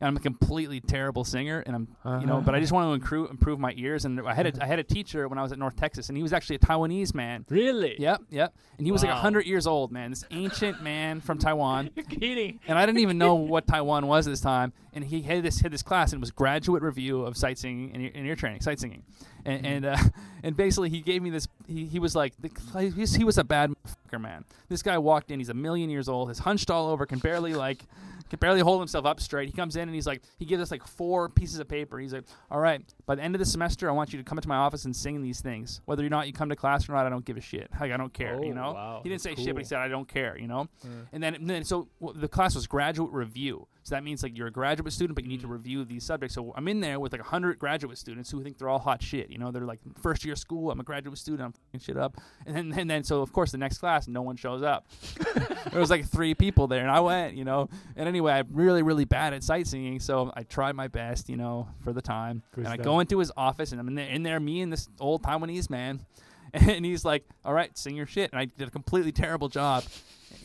I'm 0.00 0.16
a 0.16 0.20
completely 0.20 0.80
terrible 0.80 1.24
singer, 1.24 1.62
and 1.66 1.74
I'm 1.74 2.20
you 2.20 2.26
know, 2.26 2.40
but 2.40 2.54
I 2.54 2.58
uh-huh. 2.58 2.60
just 2.60 2.72
want 2.72 2.88
to 2.88 2.94
improve 2.94 3.30
improve 3.30 3.58
my 3.58 3.74
ears. 3.76 4.04
And 4.04 4.20
I 4.20 4.34
had 4.34 4.46
a, 4.46 4.50
uh-huh. 4.50 4.60
I 4.62 4.66
had 4.66 4.78
a 4.78 4.84
teacher 4.84 5.26
when 5.28 5.38
I 5.38 5.42
was 5.42 5.50
at 5.50 5.58
North 5.58 5.76
Texas, 5.76 6.08
and 6.08 6.16
he 6.16 6.22
was 6.22 6.32
actually 6.32 6.56
a 6.56 6.60
Taiwanese 6.60 7.14
man. 7.14 7.44
Really? 7.48 7.96
Yep, 7.98 8.22
yep. 8.30 8.54
And 8.76 8.86
he 8.86 8.92
was 8.92 9.02
like 9.02 9.08
Wow. 9.08 9.14
like 9.14 9.22
hundred 9.22 9.46
years 9.46 9.66
old, 9.66 9.90
man. 9.90 10.10
This 10.10 10.24
ancient 10.30 10.82
man 10.82 11.20
from 11.20 11.38
Taiwan. 11.38 11.90
You're 11.96 12.04
kidding. 12.04 12.60
And 12.68 12.78
I 12.78 12.86
didn't 12.86 13.00
even 13.00 13.18
know 13.18 13.34
what 13.34 13.66
Taiwan 13.66 14.06
was 14.06 14.26
at 14.26 14.30
this 14.30 14.40
time. 14.40 14.72
And 14.92 15.04
he 15.04 15.22
had 15.22 15.42
this 15.42 15.60
had 15.60 15.72
this 15.72 15.82
class, 15.82 16.12
and 16.12 16.18
it 16.18 16.22
was 16.22 16.30
graduate 16.30 16.82
review 16.82 17.22
of 17.22 17.36
sight 17.36 17.58
singing 17.58 17.90
and 17.92 18.02
ear, 18.02 18.10
and 18.14 18.26
ear 18.26 18.36
training, 18.36 18.60
sight 18.60 18.78
singing. 18.78 19.02
And 19.44 19.64
mm-hmm. 19.64 19.66
and, 19.66 19.86
uh, 19.86 19.96
and 20.44 20.56
basically, 20.56 20.90
he 20.90 21.00
gave 21.00 21.22
me 21.22 21.30
this. 21.30 21.48
He, 21.66 21.86
he 21.86 21.98
was 21.98 22.14
like, 22.14 22.34
the, 22.40 22.50
he, 22.80 23.00
was- 23.00 23.14
he 23.14 23.24
was 23.24 23.38
a 23.38 23.44
bad 23.44 23.72
man. 24.16 24.44
This 24.68 24.82
guy 24.82 24.96
walked 24.96 25.30
in. 25.30 25.40
He's 25.40 25.50
a 25.50 25.54
million 25.54 25.90
years 25.90 26.08
old. 26.08 26.28
He's 26.30 26.38
hunched 26.38 26.70
all 26.70 26.88
over, 26.88 27.04
can 27.04 27.18
barely 27.18 27.52
like, 27.52 27.84
can 28.28 28.38
barely 28.38 28.60
hold 28.60 28.80
himself 28.80 29.04
up 29.06 29.20
straight. 29.20 29.46
He 29.48 29.52
comes 29.52 29.76
in 29.76 29.82
and 29.82 29.94
he's 29.94 30.06
like, 30.06 30.22
he 30.38 30.44
gives 30.44 30.62
us 30.62 30.70
like 30.70 30.86
four 30.86 31.28
pieces 31.28 31.58
of 31.58 31.68
paper. 31.68 31.98
He's 31.98 32.12
like, 32.12 32.24
all 32.50 32.60
right, 32.60 32.82
by 33.06 33.14
the 33.14 33.22
end 33.22 33.34
of 33.34 33.38
the 33.38 33.44
semester, 33.46 33.88
I 33.88 33.92
want 33.92 34.12
you 34.12 34.18
to 34.18 34.24
come 34.24 34.38
into 34.38 34.48
my 34.48 34.56
office 34.56 34.84
and 34.84 34.94
sing 34.94 35.22
these 35.22 35.40
things. 35.40 35.80
Whether 35.86 36.04
or 36.04 36.08
not 36.08 36.26
you 36.26 36.32
come 36.32 36.48
to 36.48 36.56
class 36.56 36.88
or 36.88 36.92
not, 36.92 37.06
I 37.06 37.08
don't 37.08 37.24
give 37.24 37.36
a 37.36 37.40
shit. 37.40 37.68
Like 37.80 37.92
I 37.92 37.96
don't 37.96 38.12
care. 38.12 38.36
Oh, 38.38 38.42
you 38.42 38.54
know. 38.54 38.72
wow. 38.72 39.00
He 39.02 39.08
didn't 39.08 39.22
say 39.22 39.30
That's 39.30 39.42
shit, 39.42 39.54
but 39.54 39.60
he 39.60 39.64
said 39.64 39.78
I 39.78 39.88
don't 39.88 40.08
care. 40.08 40.36
You 40.38 40.48
know. 40.48 40.68
Mm. 40.86 41.06
And 41.12 41.22
then, 41.22 41.34
and 41.34 41.48
then 41.50 41.64
so 41.64 41.88
w- 42.00 42.18
the 42.20 42.28
class 42.28 42.54
was 42.54 42.66
graduate 42.66 43.12
review. 43.12 43.66
So 43.84 43.94
that 43.94 44.04
means 44.04 44.22
like 44.22 44.36
you're 44.36 44.48
a 44.48 44.52
graduate 44.52 44.92
student, 44.92 45.14
but 45.14 45.24
you 45.24 45.30
need 45.30 45.40
to 45.40 45.46
Mm. 45.46 45.52
review 45.52 45.84
these 45.86 46.04
subjects. 46.04 46.34
So 46.34 46.52
I'm 46.56 46.68
in 46.68 46.80
there 46.80 47.00
with 47.00 47.12
like 47.12 47.22
hundred 47.22 47.58
graduate 47.58 47.96
students 47.96 48.30
who 48.30 48.42
think 48.42 48.58
they're 48.58 48.68
all 48.68 48.78
hot 48.78 49.02
shit. 49.02 49.30
You 49.30 49.38
know, 49.38 49.50
they're 49.50 49.64
like 49.64 49.80
first 50.02 50.24
year 50.26 50.36
school. 50.36 50.70
I'm 50.70 50.78
a 50.80 50.82
graduate 50.82 51.16
student. 51.16 51.42
I'm 51.46 51.52
fucking 51.52 51.80
shit 51.80 51.96
up. 51.96 52.16
And 52.46 52.54
then, 52.54 52.78
and 52.78 52.90
then, 52.90 53.02
so 53.04 53.22
of 53.22 53.32
course 53.32 53.50
the 53.52 53.58
next 53.58 53.78
class, 53.78 54.06
no 54.06 54.20
one 54.20 54.36
shows 54.36 54.62
up. 54.62 54.86
there 55.70 55.80
was 55.80 55.88
like 55.90 56.06
three 56.06 56.34
people 56.34 56.66
there, 56.66 56.82
and 56.82 56.90
I 56.90 57.00
went. 57.00 57.34
You 57.36 57.44
know, 57.44 57.68
and 57.96 58.06
anyway, 58.08 58.17
I'm 58.26 58.48
really, 58.50 58.82
really 58.82 59.04
bad 59.04 59.32
at 59.34 59.42
sight 59.42 59.66
singing. 59.66 60.00
So 60.00 60.32
I 60.36 60.42
tried 60.42 60.74
my 60.74 60.88
best. 60.88 61.28
You 61.28 61.36
know, 61.36 61.68
for 61.80 61.92
the 61.92 62.02
time. 62.02 62.42
Good 62.54 62.64
and 62.64 62.72
I 62.72 62.76
go 62.76 63.00
into 63.00 63.18
his 63.18 63.32
office, 63.36 63.72
and 63.72 63.80
I'm 63.80 63.88
in 63.88 63.94
there, 63.94 64.08
in 64.08 64.22
there, 64.22 64.40
me 64.40 64.60
and 64.62 64.72
this 64.72 64.88
old 65.00 65.22
Taiwanese 65.22 65.70
man. 65.70 66.04
And 66.54 66.82
he's 66.82 67.04
like, 67.04 67.24
"All 67.44 67.52
right, 67.52 67.76
sing 67.76 67.94
your 67.94 68.06
shit." 68.06 68.32
And 68.32 68.40
I 68.40 68.46
did 68.46 68.68
a 68.68 68.70
completely 68.70 69.12
terrible 69.12 69.50
job. 69.50 69.84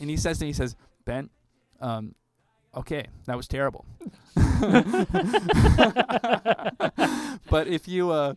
And 0.02 0.10
he 0.10 0.18
says 0.18 0.36
to 0.36 0.44
me, 0.44 0.48
he 0.48 0.52
says, 0.52 0.76
"Ben, 1.06 1.30
um, 1.80 2.14
okay, 2.76 3.06
that 3.26 3.36
was 3.36 3.48
terrible. 3.48 3.84
but 7.50 7.66
if 7.66 7.88
you, 7.88 8.10
uh, 8.10 8.34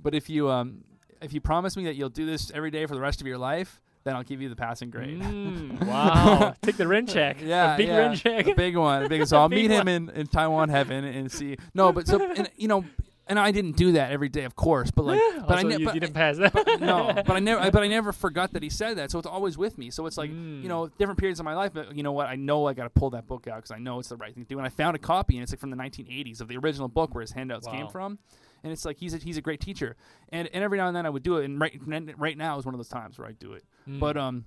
but 0.00 0.14
if 0.14 0.28
you, 0.28 0.50
um, 0.50 0.84
if 1.20 1.32
you 1.32 1.40
promise 1.40 1.76
me 1.76 1.84
that 1.84 1.94
you'll 1.96 2.08
do 2.08 2.26
this 2.26 2.50
every 2.52 2.70
day 2.70 2.86
for 2.86 2.94
the 2.94 3.00
rest 3.00 3.20
of 3.20 3.26
your 3.26 3.38
life, 3.38 3.80
then 4.04 4.14
I'll 4.16 4.22
give 4.22 4.40
you 4.42 4.48
the 4.48 4.56
passing 4.56 4.90
grade." 4.90 5.20
Mm, 5.20 5.84
wow. 5.86 6.54
Take 6.62 6.76
the 6.76 6.86
rent 6.88 7.08
check. 7.08 7.38
Yeah, 7.42 7.74
A 7.74 7.76
big 7.76 7.88
yeah, 7.88 8.14
check. 8.14 8.46
a 8.46 8.54
big 8.54 8.76
one, 8.76 9.04
a 9.04 9.08
big. 9.08 9.26
So 9.26 9.38
I'll 9.38 9.48
Big 9.48 9.68
meet 9.68 9.70
him 9.70 9.88
in, 9.88 10.10
in 10.10 10.26
Taiwan 10.26 10.68
heaven 10.68 11.04
and 11.04 11.30
see. 11.32 11.56
No, 11.74 11.92
but 11.92 12.06
so 12.06 12.20
and, 12.22 12.50
you 12.56 12.68
know, 12.68 12.84
and 13.26 13.38
I 13.38 13.52
didn't 13.52 13.76
do 13.76 13.92
that 13.92 14.12
every 14.12 14.28
day, 14.28 14.44
of 14.44 14.54
course. 14.54 14.90
But 14.90 15.06
like, 15.06 15.20
but 15.46 15.52
I 15.52 15.54
Also, 15.56 15.68
ne- 15.68 15.76
you 15.78 15.84
but- 15.86 15.94
didn't 15.94 16.12
pass. 16.12 16.36
but 16.38 16.78
no, 16.80 17.10
but 17.26 17.30
I 17.30 17.38
never, 17.38 17.70
but 17.70 17.82
I 17.82 17.86
never 17.88 18.12
forgot 18.12 18.52
that 18.52 18.62
he 18.62 18.68
said 18.68 18.98
that. 18.98 19.10
So 19.10 19.18
it's 19.18 19.26
always 19.26 19.56
with 19.56 19.78
me. 19.78 19.90
So 19.90 20.04
it's 20.04 20.18
like 20.18 20.30
Mm. 20.30 20.62
you 20.62 20.68
know, 20.68 20.88
different 20.98 21.18
periods 21.18 21.40
of 21.40 21.44
my 21.44 21.54
life. 21.54 21.72
But 21.72 21.96
you 21.96 22.02
know 22.02 22.12
what? 22.12 22.26
I 22.26 22.36
know 22.36 22.66
I 22.66 22.74
got 22.74 22.84
to 22.84 22.90
pull 22.90 23.08
that 23.10 23.26
book 23.26 23.46
out 23.48 23.56
because 23.56 23.70
I 23.70 23.78
know 23.78 23.98
it's 23.98 24.10
the 24.10 24.16
right 24.16 24.34
thing 24.34 24.44
to 24.44 24.48
do. 24.48 24.58
And 24.58 24.66
I 24.66 24.70
found 24.70 24.94
a 24.94 24.98
copy, 24.98 25.36
and 25.36 25.42
it's 25.42 25.52
like 25.52 25.60
from 25.60 25.70
the 25.70 25.76
1980s 25.76 26.42
of 26.42 26.48
the 26.48 26.58
original 26.58 26.88
book 26.88 27.14
where 27.14 27.22
his 27.22 27.32
handouts 27.32 27.66
came 27.66 27.88
from. 27.88 28.18
And 28.64 28.72
it's 28.72 28.84
like 28.84 28.98
he's 28.98 29.14
a, 29.14 29.18
he's 29.18 29.36
a 29.36 29.42
great 29.42 29.60
teacher. 29.60 29.94
And 30.30 30.48
and 30.52 30.64
every 30.64 30.78
now 30.78 30.88
and 30.88 30.96
then 30.96 31.06
I 31.06 31.10
would 31.10 31.22
do 31.22 31.36
it, 31.36 31.44
and 31.44 31.60
right 31.60 31.80
and 31.80 32.12
right 32.18 32.36
now 32.36 32.58
is 32.58 32.64
one 32.64 32.74
of 32.74 32.78
those 32.78 32.88
times 32.88 33.18
where 33.18 33.28
I 33.28 33.32
do 33.32 33.52
it. 33.52 33.64
Mm. 33.88 34.00
But 34.00 34.16
um, 34.16 34.46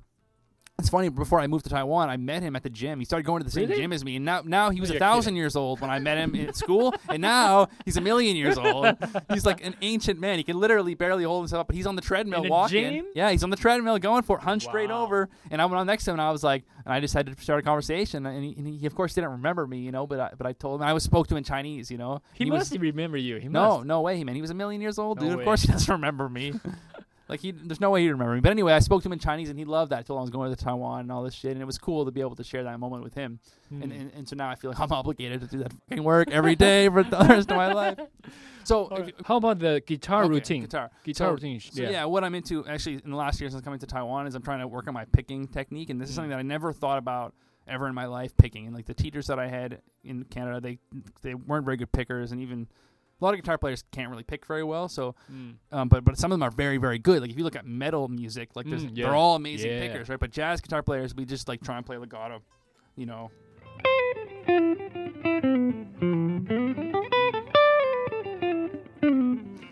it's 0.79 0.89
funny. 0.89 1.09
Before 1.09 1.39
I 1.39 1.47
moved 1.47 1.63
to 1.65 1.69
Taiwan, 1.71 2.09
I 2.09 2.17
met 2.17 2.43
him 2.43 2.55
at 2.55 2.61
the 2.63 2.69
gym. 2.69 2.99
He 2.99 3.05
started 3.05 3.25
going 3.25 3.39
to 3.39 3.43
the 3.45 3.51
same 3.51 3.67
Really? 3.67 3.81
gym 3.81 3.91
as 3.93 4.05
me, 4.05 4.15
and 4.17 4.25
now 4.25 4.41
now 4.45 4.69
he 4.69 4.79
was 4.79 4.89
a 4.91 4.93
You're 4.93 4.99
thousand 4.99 5.35
years 5.35 5.55
old 5.55 5.81
when 5.81 5.89
I 5.89 5.97
met 5.99 6.17
him 6.17 6.35
at 6.35 6.55
school, 6.55 6.93
and 7.09 7.21
now 7.21 7.67
he's 7.85 7.97
a 7.97 8.01
million 8.01 8.35
years 8.35 8.57
old. 8.59 8.95
He's 9.33 9.45
like 9.45 9.65
an 9.65 9.75
ancient 9.81 10.19
man. 10.19 10.37
He 10.37 10.43
can 10.43 10.59
literally 10.59 10.93
barely 10.93 11.23
hold 11.23 11.43
himself 11.43 11.61
up, 11.61 11.67
but 11.67 11.75
he's 11.75 11.87
on 11.87 11.95
the 11.95 12.01
treadmill 12.01 12.41
In 12.41 12.47
a 12.47 12.49
walking. 12.49 12.93
gym? 12.93 13.05
Yeah, 13.15 13.31
he's 13.31 13.43
on 13.43 13.49
the 13.49 13.55
treadmill 13.57 13.97
going 13.97 14.21
for 14.21 14.37
it, 14.37 14.43
hunched 14.43 14.67
straight 14.67 14.89
Wow. 14.89 15.03
over. 15.05 15.29
And 15.49 15.61
I 15.61 15.65
went 15.65 15.79
on 15.79 15.87
next 15.87 16.03
to 16.05 16.11
him, 16.11 16.15
and 16.15 16.21
I 16.21 16.31
was 16.31 16.43
like, 16.43 16.63
and 16.85 16.93
I 16.93 16.99
just 16.99 17.13
had 17.15 17.25
to 17.25 17.41
start 17.41 17.59
a 17.59 17.63
conversation, 17.63 18.25
and 18.27 18.43
he, 18.43 18.53
and 18.55 18.67
he 18.67 18.85
of 18.85 18.93
course 18.93 19.13
didn't 19.15 19.31
remember 19.31 19.65
me, 19.65 19.79
you 19.79 19.91
know, 19.91 20.05
but 20.05 20.19
I, 20.19 20.29
but 20.37 20.45
I 20.45 20.53
told 20.53 20.79
him 20.81 20.87
I 20.87 20.93
was 20.93 21.03
spoke 21.03 21.27
to 21.27 21.33
him 21.33 21.39
in 21.39 21.43
Chinese, 21.43 21.89
you 21.89 21.97
know. 21.97 22.21
he, 22.33 22.45
must 22.45 22.71
remember 22.77 23.17
you. 23.17 23.37
He 23.37 23.47
no, 23.47 23.77
must. 23.77 23.85
no 23.87 24.01
way, 24.01 24.23
man. 24.23 24.35
He 24.35 24.41
was 24.41 24.51
a 24.51 24.55
million 24.55 24.79
years 24.81 24.99
old, 24.99 25.19
No 25.19 25.27
dude. 25.27 25.37
way. 25.37 25.41
Of 25.41 25.45
course 25.45 25.61
he 25.63 25.69
doesn't 25.71 25.91
remember 25.91 26.29
me. 26.29 26.53
like 27.29 27.41
he, 27.41 27.51
there's 27.51 27.81
no 27.81 27.89
way 27.91 28.03
he'd 28.03 28.11
remember 28.11 28.33
me. 28.35 28.39
But 28.41 28.51
anyway, 28.51 28.73
I 28.73 28.79
spoke 28.79 29.01
to 29.03 29.07
him 29.09 29.13
in 29.13 29.19
Chinese, 29.19 29.49
and 29.49 29.57
he 29.59 29.65
loved 29.65 29.91
that. 29.91 29.99
I 29.99 30.01
told 30.03 30.17
him 30.17 30.21
I 30.21 30.23
was 30.23 30.29
going 30.29 30.55
to 30.55 30.63
Taiwan 30.63 31.01
and 31.01 31.11
all 31.11 31.23
this 31.23 31.33
shit, 31.33 31.51
and 31.51 31.61
it 31.61 31.65
was 31.65 31.77
cool 31.77 32.05
to 32.05 32.11
be 32.11 32.21
able 32.21 32.35
to 32.35 32.43
share 32.43 32.63
that 32.63 32.79
moment 32.79 33.03
with 33.03 33.13
him. 33.13 33.39
Mm. 33.73 33.83
And, 33.83 33.91
and 33.93 34.11
and 34.13 34.29
so 34.29 34.35
now 34.35 34.49
I 34.49 34.55
feel 34.55 34.71
like 34.71 34.79
I'm 34.79 34.91
obligated 35.01 35.41
to 35.41 35.47
do 35.47 35.57
that 35.59 35.73
fucking 35.89 36.03
work 36.03 36.29
every 36.31 36.55
day 36.55 36.87
for 36.89 37.03
the 37.03 37.17
rest 37.29 37.51
of 37.51 37.57
my 37.57 37.71
life. 37.73 37.99
So, 38.63 38.87
if 38.89 38.99
right. 38.99 39.15
How 39.25 39.37
about 39.37 39.59
the 39.59 39.81
guitar 39.85 40.23
okay, 40.23 40.29
routine? 40.33 40.61
guitar. 40.61 40.89
Guitar 41.03 41.27
So- 41.29 41.31
routine. 41.33 41.59
So 41.59 41.81
yeah. 41.83 42.05
what 42.05 42.23
I'm 42.23 42.35
into 42.35 42.65
actually 42.67 43.01
in 43.03 43.11
the 43.11 43.17
last 43.17 43.39
year 43.39 43.49
since 43.49 43.61
coming 43.61 43.79
to 43.79 43.85
Taiwan 43.87 44.27
is 44.27 44.35
I'm 44.35 44.41
trying 44.41 44.59
to 44.59 44.67
work 44.67 44.87
on 44.87 44.93
my 44.93 45.05
picking 45.05 45.47
technique, 45.47 45.89
and 45.89 45.99
this 46.01 46.09
is 46.09 46.13
Mm. 46.13 46.15
something 46.15 46.29
that 46.31 46.39
I 46.39 46.43
never 46.43 46.73
thought 46.73 46.97
about 46.97 47.33
ever 47.67 47.87
in 47.87 47.93
my 47.93 48.05
life 48.05 48.35
picking. 48.37 48.65
And 48.65 48.73
like 48.75 48.85
the 48.85 48.93
teachers 48.93 49.27
that 49.27 49.37
I 49.39 49.47
had 49.47 49.81
in 50.03 50.23
Canada, 50.25 50.61
they 50.61 50.77
they 51.21 51.35
weren't 51.35 51.65
very 51.65 51.75
good 51.77 51.91
pickers, 51.91 52.31
and 52.31 52.39
even 52.41 52.67
a 53.19 53.25
lot 53.25 53.33
of 53.33 53.39
guitar 53.39 53.57
players 53.57 53.83
can't 53.91 54.09
really 54.09 54.23
pick 54.23 54.45
very 54.45 54.63
well. 54.63 54.87
So, 54.87 55.15
Mm. 55.31 55.55
um, 55.71 55.89
but 55.89 56.03
but 56.05 56.17
some 56.17 56.31
of 56.31 56.35
them 56.39 56.43
are 56.43 56.51
very 56.51 56.77
very 56.77 56.99
good. 56.99 57.21
Like 57.21 57.31
if 57.31 57.37
you 57.37 57.43
look 57.43 57.55
at 57.55 57.65
metal 57.65 58.07
music, 58.07 58.49
like 58.55 58.65
there's, 58.67 58.85
Mm, 58.85 58.91
yeah. 58.97 59.05
they're 59.05 59.15
all 59.15 59.35
amazing 59.35 59.71
Yeah. 59.71 59.79
pickers, 59.79 60.09
right? 60.09 60.19
But 60.19 60.31
jazz 60.31 60.61
guitar 60.61 60.83
players, 60.83 61.15
we 61.15 61.25
just 61.25 61.47
like 61.47 61.61
try 61.63 61.77
and 61.77 61.85
play 61.85 61.97
legato, 61.97 62.41
you 62.95 63.05
know. 63.05 63.31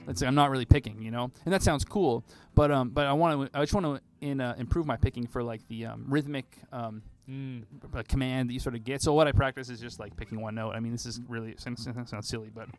Let's 0.08 0.20
say 0.20 0.28
I'm 0.28 0.36
not 0.36 0.52
really 0.52 0.66
picking, 0.66 1.02
you 1.02 1.10
know, 1.12 1.32
and 1.46 1.54
that 1.54 1.64
sounds 1.64 1.84
cool. 1.84 2.24
But 2.54 2.72
um, 2.72 2.90
but 2.90 3.08
I 3.08 3.14
want 3.14 3.52
to, 3.52 3.58
I 3.60 3.64
just 3.64 3.74
want 3.74 3.86
to 3.86 4.02
in, 4.26 4.40
uh, 4.40 4.56
improve 4.58 4.86
my 4.86 4.96
picking 4.98 5.26
for 5.28 5.44
like 5.44 5.68
the 5.68 5.88
um, 5.88 6.06
rhythmic 6.08 6.46
um, 6.72 7.02
Mm. 7.28 7.64
uh, 7.96 8.04
command 8.08 8.48
that 8.50 8.54
you 8.54 8.60
sort 8.60 8.76
of 8.76 8.84
get. 8.84 9.02
So 9.02 9.12
what 9.14 9.28
I 9.28 9.32
practice 9.32 9.68
is 9.72 9.80
just 9.80 10.00
like 10.00 10.16
picking 10.16 10.40
one 10.42 10.54
note. 10.54 10.74
I 10.76 10.80
mean, 10.80 10.92
this 10.92 11.08
is 11.08 11.20
really 11.28 11.56
sounds 11.58 11.88
silly, 12.28 12.52
but 12.54 12.70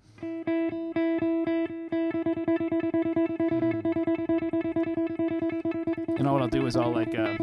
know 6.27 6.33
what 6.35 6.43
I'll 6.43 6.49
do 6.49 6.67
is 6.67 6.77
I'll 6.77 6.93
like 6.93 7.15
uh, 7.19 7.37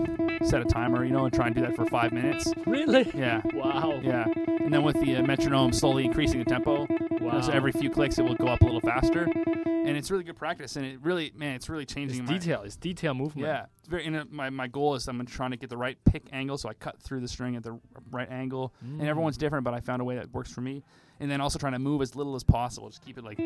set 0.46 0.62
a 0.62 0.66
timer, 0.66 1.04
you 1.04 1.12
know, 1.12 1.26
and 1.26 1.34
try 1.34 1.48
and 1.48 1.56
do 1.56 1.62
that 1.62 1.76
for 1.76 1.86
five 1.86 2.12
minutes. 2.12 2.52
Really? 2.66 3.10
Yeah, 3.14 3.42
Wow. 3.54 4.00
yeah, 4.04 4.26
and 4.36 4.74
then 4.74 4.84
with 4.84 5.00
the 5.02 5.16
uh, 5.18 5.24
metronome 5.24 5.74
slowly 5.74 6.06
increasing 6.06 6.40
the 6.40 6.46
tempo. 6.46 6.88
Wow. 7.20 7.42
So 7.42 7.52
every 7.52 7.72
few 7.72 7.90
clicks, 7.90 8.20
it 8.20 8.24
will 8.24 8.36
go 8.36 8.48
up 8.48 8.62
a 8.62 8.66
little 8.66 8.82
faster, 8.82 9.28
and 9.86 9.98
it's 9.98 10.10
really 10.12 10.24
good 10.24 10.38
practice. 10.38 10.76
And 10.76 10.86
it 10.86 11.00
really, 11.02 11.32
man, 11.36 11.56
it's 11.56 11.70
really 11.70 11.86
changing. 11.86 12.22
it's 12.22 12.30
my, 12.30 12.38
detail. 12.38 12.62
It's 12.64 12.76
detail 12.76 13.14
movement. 13.14 13.48
yeah, 13.48 13.66
it's 13.80 13.88
very. 13.88 14.06
And 14.06 14.16
uh, 14.16 14.26
my 14.30 14.50
my 14.50 14.68
goal 14.68 14.96
is 14.96 15.08
I'm 15.08 15.26
trying 15.26 15.52
to 15.52 15.58
get 15.58 15.70
the 15.70 15.78
right 15.78 15.98
pick 16.06 16.24
angle, 16.32 16.58
so 16.58 16.70
I 16.70 16.74
cut 16.74 17.02
through 17.02 17.22
the 17.22 17.28
string 17.28 17.56
at 17.56 17.64
the 17.64 17.80
right 18.12 18.30
angle. 18.30 18.74
Mm. 18.86 19.00
And 19.00 19.08
everyone's 19.08 19.38
different, 19.38 19.64
but 19.64 19.74
I 19.74 19.80
found 19.80 20.02
a 20.02 20.06
way 20.06 20.16
that 20.16 20.32
works 20.34 20.52
for 20.52 20.62
me. 20.62 20.84
And 21.20 21.30
then 21.32 21.40
also 21.42 21.58
trying 21.60 21.74
to 21.74 21.80
move 21.80 22.02
as 22.02 22.16
little 22.16 22.36
as 22.36 22.44
possible, 22.44 22.90
just 22.90 23.06
keep 23.06 23.18
it 23.18 23.24
like 23.24 23.40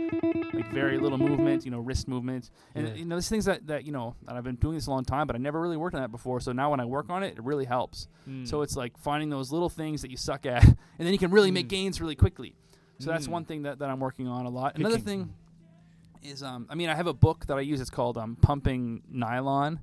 like 0.54 0.72
very 0.72 0.98
little 0.98 1.18
movement, 1.18 1.66
you 1.66 1.70
know, 1.72 1.80
wrist 1.80 2.08
movement. 2.08 2.50
And 2.74 2.88
Yeah. 2.88 2.94
you 2.96 3.06
know, 3.06 3.16
there's 3.16 3.30
things 3.30 3.46
that 3.46 3.68
that 3.68 3.86
you 3.86 3.92
know 3.92 4.16
that 4.26 4.36
I've 4.36 4.44
been 4.44 4.56
doing 4.56 4.76
this 4.76 4.88
a 4.88 4.92
long 4.92 5.04
time, 5.04 5.28
but 5.28 5.36
I 5.36 5.40
never 5.40 5.60
really 5.60 5.78
worked 5.78 5.94
on 5.96 6.02
that 6.02 6.12
before. 6.12 6.40
So 6.40 6.54
now 6.54 6.72
when 6.72 6.80
I 6.80 6.86
work 6.86 7.10
on 7.10 7.24
it, 7.24 7.38
it 7.38 7.44
really 7.44 7.66
helps. 7.66 8.08
Mm. 8.28 8.48
So 8.48 8.62
it's 8.62 8.76
like 8.76 8.98
finding 8.98 9.30
those 9.30 9.52
little 9.52 9.70
things 9.70 10.02
that 10.02 10.10
you 10.12 10.18
suck 10.18 10.46
at, 10.46 10.64
and 10.66 10.78
then 11.00 11.12
you 11.12 11.20
can 11.20 11.30
really 11.30 11.52
make 11.52 11.66
Mm. 11.68 11.70
gains 11.70 12.02
really 12.02 12.16
quickly. 12.16 12.56
So 13.00 13.12
that's 13.12 13.28
Mm. 13.28 13.32
one 13.32 13.46
thing 13.46 13.62
that, 13.64 13.78
that 13.80 13.90
I'm 13.92 14.00
working 14.00 14.28
on 14.28 14.46
a 14.46 14.50
lot. 14.50 14.76
Another 14.78 14.96
Picking. 14.96 15.26
thing 15.26 15.34
is, 16.24 16.44
um, 16.44 16.68
I 16.70 16.76
mean, 16.76 16.90
I 16.90 16.96
have 16.96 17.08
a 17.08 17.14
book 17.14 17.46
that 17.48 17.58
I 17.58 17.62
use. 17.62 17.82
It's 17.82 17.90
called 17.90 18.18
um, 18.18 18.36
Pumping 18.42 19.04
Nylon. 19.10 19.80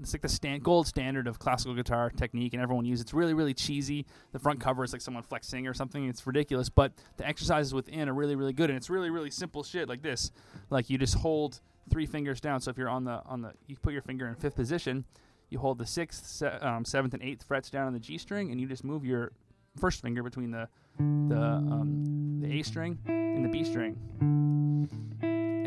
It's 0.00 0.12
like 0.12 0.22
the 0.22 0.28
stand, 0.28 0.62
gold 0.62 0.86
standard 0.86 1.26
of 1.26 1.40
classical 1.40 1.74
guitar 1.74 2.10
technique, 2.10 2.52
and 2.54 2.62
everyone 2.62 2.84
uses 2.84 3.02
it. 3.02 3.06
It's 3.06 3.14
really, 3.14 3.34
really 3.34 3.54
cheesy. 3.54 4.06
The 4.32 4.38
front 4.38 4.60
cover 4.60 4.84
is 4.84 4.92
like 4.92 5.02
someone 5.02 5.24
flexing 5.24 5.66
or 5.66 5.74
something. 5.74 6.08
It's 6.08 6.24
ridiculous, 6.24 6.68
but 6.68 6.92
the 7.16 7.26
exercises 7.26 7.74
within 7.74 8.08
are 8.08 8.14
really, 8.14 8.36
really 8.36 8.52
good, 8.52 8.70
and 8.70 8.76
it's 8.76 8.88
really, 8.90 9.10
really 9.10 9.30
simple 9.30 9.64
shit 9.64 9.88
like 9.88 10.02
this. 10.02 10.30
Like 10.70 10.88
you 10.88 10.98
just 10.98 11.16
hold 11.16 11.60
three 11.90 12.06
fingers 12.06 12.40
down. 12.40 12.60
So 12.60 12.70
if 12.70 12.78
you're 12.78 12.88
on 12.88 13.04
the 13.04 13.22
on 13.26 13.42
the, 13.42 13.54
you 13.66 13.76
put 13.76 13.92
your 13.92 14.02
finger 14.02 14.28
in 14.28 14.34
fifth 14.36 14.54
position. 14.54 15.04
You 15.50 15.58
hold 15.58 15.78
the 15.78 15.86
sixth, 15.86 16.26
se- 16.26 16.58
um, 16.60 16.84
seventh, 16.84 17.14
and 17.14 17.22
eighth 17.22 17.42
frets 17.42 17.70
down 17.70 17.86
on 17.86 17.92
the 17.92 17.98
G 17.98 18.18
string, 18.18 18.52
and 18.52 18.60
you 18.60 18.68
just 18.68 18.84
move 18.84 19.04
your 19.04 19.32
first 19.80 20.02
finger 20.02 20.22
between 20.22 20.50
the 20.50 20.68
the 20.98 21.40
um, 21.40 22.38
the 22.40 22.58
A 22.58 22.62
string 22.62 22.98
and 23.06 23.44
the 23.44 23.48
B 23.48 23.64
string, 23.64 23.96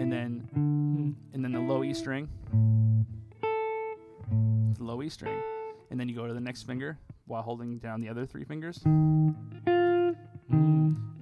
and 0.02 0.12
then 0.12 1.16
and 1.34 1.44
then 1.44 1.52
the 1.52 1.60
low 1.60 1.84
E 1.84 1.94
string, 1.94 2.28
the 4.78 4.84
low 4.84 5.02
E 5.02 5.10
string, 5.10 5.38
and 5.90 6.00
then 6.00 6.10
you 6.10 6.16
go 6.16 6.28
to 6.28 6.34
the 6.34 6.40
next 6.42 6.64
finger 6.64 6.98
while 7.28 7.42
holding 7.42 7.78
down 7.78 8.02
the 8.02 8.10
other 8.10 8.26
three 8.26 8.44
fingers. 8.44 8.80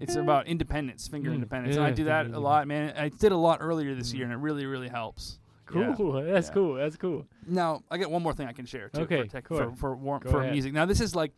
It's 0.01 0.15
about 0.15 0.47
independence, 0.47 1.07
finger 1.07 1.29
Mm, 1.29 1.35
independence, 1.35 1.75
and 1.75 1.85
I 1.85 1.91
do 1.91 2.05
that 2.05 2.27
a 2.27 2.39
lot, 2.39 2.67
man. 2.67 2.93
I 2.97 3.09
did 3.09 3.31
a 3.33 3.37
lot 3.37 3.59
earlier 3.61 3.93
this 3.95 4.11
Mm. 4.11 4.15
year, 4.15 4.23
and 4.23 4.33
it 4.33 4.37
really, 4.37 4.65
really 4.65 4.87
helps. 4.87 5.39
Cool. 5.65 5.81
Yeah. 6.25 6.31
That's 6.33 6.47
Yeah. 6.47 6.53
cool. 6.53 6.73
That's 6.75 6.95
cool. 6.95 7.27
Now 7.45 7.83
I 7.91 7.97
got 7.97 8.09
one 8.09 8.23
more 8.23 8.33
thing 8.33 8.47
I 8.47 8.53
can 8.53 8.65
share 8.65 8.89
too 8.89 9.01
Okay, 9.01 9.23
for 9.23 9.27
tech, 9.29 9.43
go 9.49 9.57
for 9.69 9.75
for, 9.75 9.95
war- 9.95 10.19
Go 10.19 10.31
for 10.31 10.49
music. 10.49 10.73
Now 10.73 10.85
this 10.85 10.99
is 11.01 11.15
like, 11.15 11.33